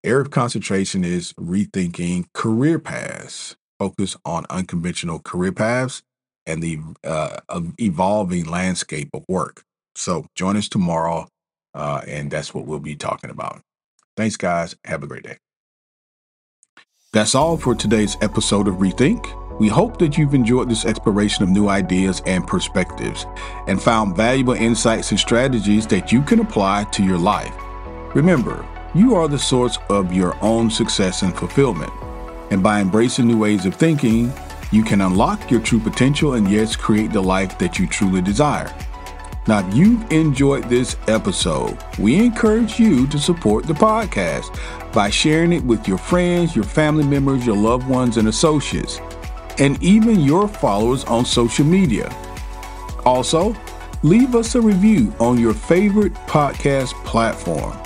area 0.04 0.22
of 0.22 0.32
concentration 0.32 1.04
is 1.04 1.34
rethinking 1.34 2.26
career 2.34 2.80
paths, 2.80 3.56
focus 3.80 4.16
on 4.26 4.46
unconventional 4.50 5.20
career 5.20 5.52
paths 5.52 6.02
and 6.46 6.62
the 6.62 6.80
uh, 7.04 7.40
evolving 7.80 8.46
landscape 8.46 9.10
of 9.14 9.24
work. 9.28 9.64
So 9.96 10.26
join 10.36 10.58
us 10.58 10.68
tomorrow, 10.68 11.28
uh, 11.74 12.02
and 12.08 12.32
that's 12.32 12.54
what 12.54 12.66
we'll 12.66 12.80
be 12.80 12.96
talking 12.96 13.30
about. 13.30 13.62
Thanks, 14.18 14.38
guys. 14.38 14.76
Have 14.86 15.04
a 15.04 15.08
great 15.08 15.24
day. 15.24 15.38
That's 17.14 17.36
all 17.36 17.58
for 17.58 17.76
today's 17.76 18.18
episode 18.22 18.68
of 18.68 18.78
Rethink. 18.78 19.60
We 19.60 19.68
hope 19.68 20.00
that 20.00 20.18
you've 20.18 20.34
enjoyed 20.34 20.68
this 20.68 20.84
exploration 20.84 21.44
of 21.44 21.50
new 21.52 21.70
ideas 21.70 22.24
and 22.26 22.48
perspectives 22.48 23.28
and 23.68 23.80
found 23.80 24.18
valuable 24.18 24.56
insights 24.56 25.12
and 25.12 25.20
strategies 25.20 25.86
that 25.88 26.12
you 26.12 26.24
can 26.24 26.40
apply 26.40 26.86
to 26.86 27.04
your 27.04 27.20
life. 27.20 27.54
Remember, 28.16 28.66
you 28.96 29.14
are 29.14 29.28
the 29.28 29.38
source 29.38 29.78
of 29.90 30.12
your 30.12 30.36
own 30.44 30.72
success 30.72 31.22
and 31.22 31.38
fulfillment. 31.38 31.94
And 32.50 32.64
by 32.64 32.82
embracing 32.82 33.28
new 33.28 33.38
ways 33.38 33.68
of 33.68 33.76
thinking, 33.76 34.34
you 34.72 34.84
can 34.84 35.02
unlock 35.02 35.52
your 35.52 35.62
true 35.62 35.80
potential 35.80 36.34
and 36.34 36.50
yes, 36.50 36.76
create 36.76 37.12
the 37.12 37.22
life 37.22 37.60
that 37.60 37.78
you 37.78 37.86
truly 37.86 38.24
desire. 38.24 38.74
Now, 39.48 39.68
if 39.68 39.76
you've 39.76 40.10
enjoyed 40.12 40.66
this 40.70 40.96
episode, 41.08 41.78
we 42.00 42.16
encourage 42.16 42.80
you 42.80 43.08
to 43.08 43.20
support 43.20 43.66
the 43.66 43.74
podcast 43.74 44.58
by 44.94 45.10
sharing 45.10 45.52
it 45.52 45.64
with 45.64 45.88
your 45.88 45.98
friends, 45.98 46.56
your 46.56 46.66
family 46.66 47.06
members, 47.06 47.46
your 47.46 47.58
loved 47.58 47.88
ones, 47.88 48.18
and 48.18 48.30
associates 48.30 49.00
and 49.60 49.82
even 49.84 50.20
your 50.22 50.48
followers 50.48 51.04
on 51.06 51.26
social 51.26 51.66
media. 51.66 52.14
Also, 53.06 53.56
leave 54.02 54.36
us 54.36 54.56
a 54.56 54.62
review 54.62 55.14
on 55.20 55.40
your 55.40 55.54
favorite 55.54 56.14
podcast 56.28 56.94
platform. 57.06 57.78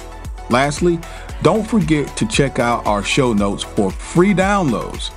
Lastly, 0.50 1.00
don't 1.42 1.68
forget 1.68 2.16
to 2.18 2.28
check 2.28 2.60
out 2.60 2.86
our 2.86 3.04
show 3.04 3.34
notes 3.34 3.64
for 3.64 3.92
free 3.92 4.34
downloads 4.34 5.12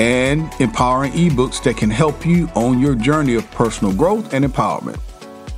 and 0.00 0.50
empowering 0.60 1.12
ebooks 1.12 1.62
that 1.62 1.76
can 1.76 1.90
help 1.90 2.26
you 2.26 2.48
on 2.54 2.80
your 2.80 2.94
journey 2.94 3.34
of 3.34 3.48
personal 3.52 3.94
growth 3.94 4.34
and 4.34 4.44
empowerment. 4.44 4.98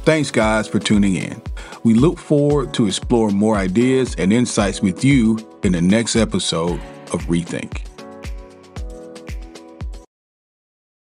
Thanks, 0.07 0.31
guys, 0.31 0.69
for 0.69 0.79
tuning 0.79 1.17
in. 1.17 1.43
We 1.83 1.95
look 1.95 2.17
forward 2.17 2.73
to 2.75 2.87
exploring 2.87 3.37
more 3.37 3.57
ideas 3.57 4.15
and 4.17 4.33
insights 4.33 4.81
with 4.81 5.05
you 5.05 5.37
in 5.65 5.73
the 5.73 5.83
next 5.83 6.15
episode 6.15 6.81
of 7.13 7.23
Rethink. 7.23 7.86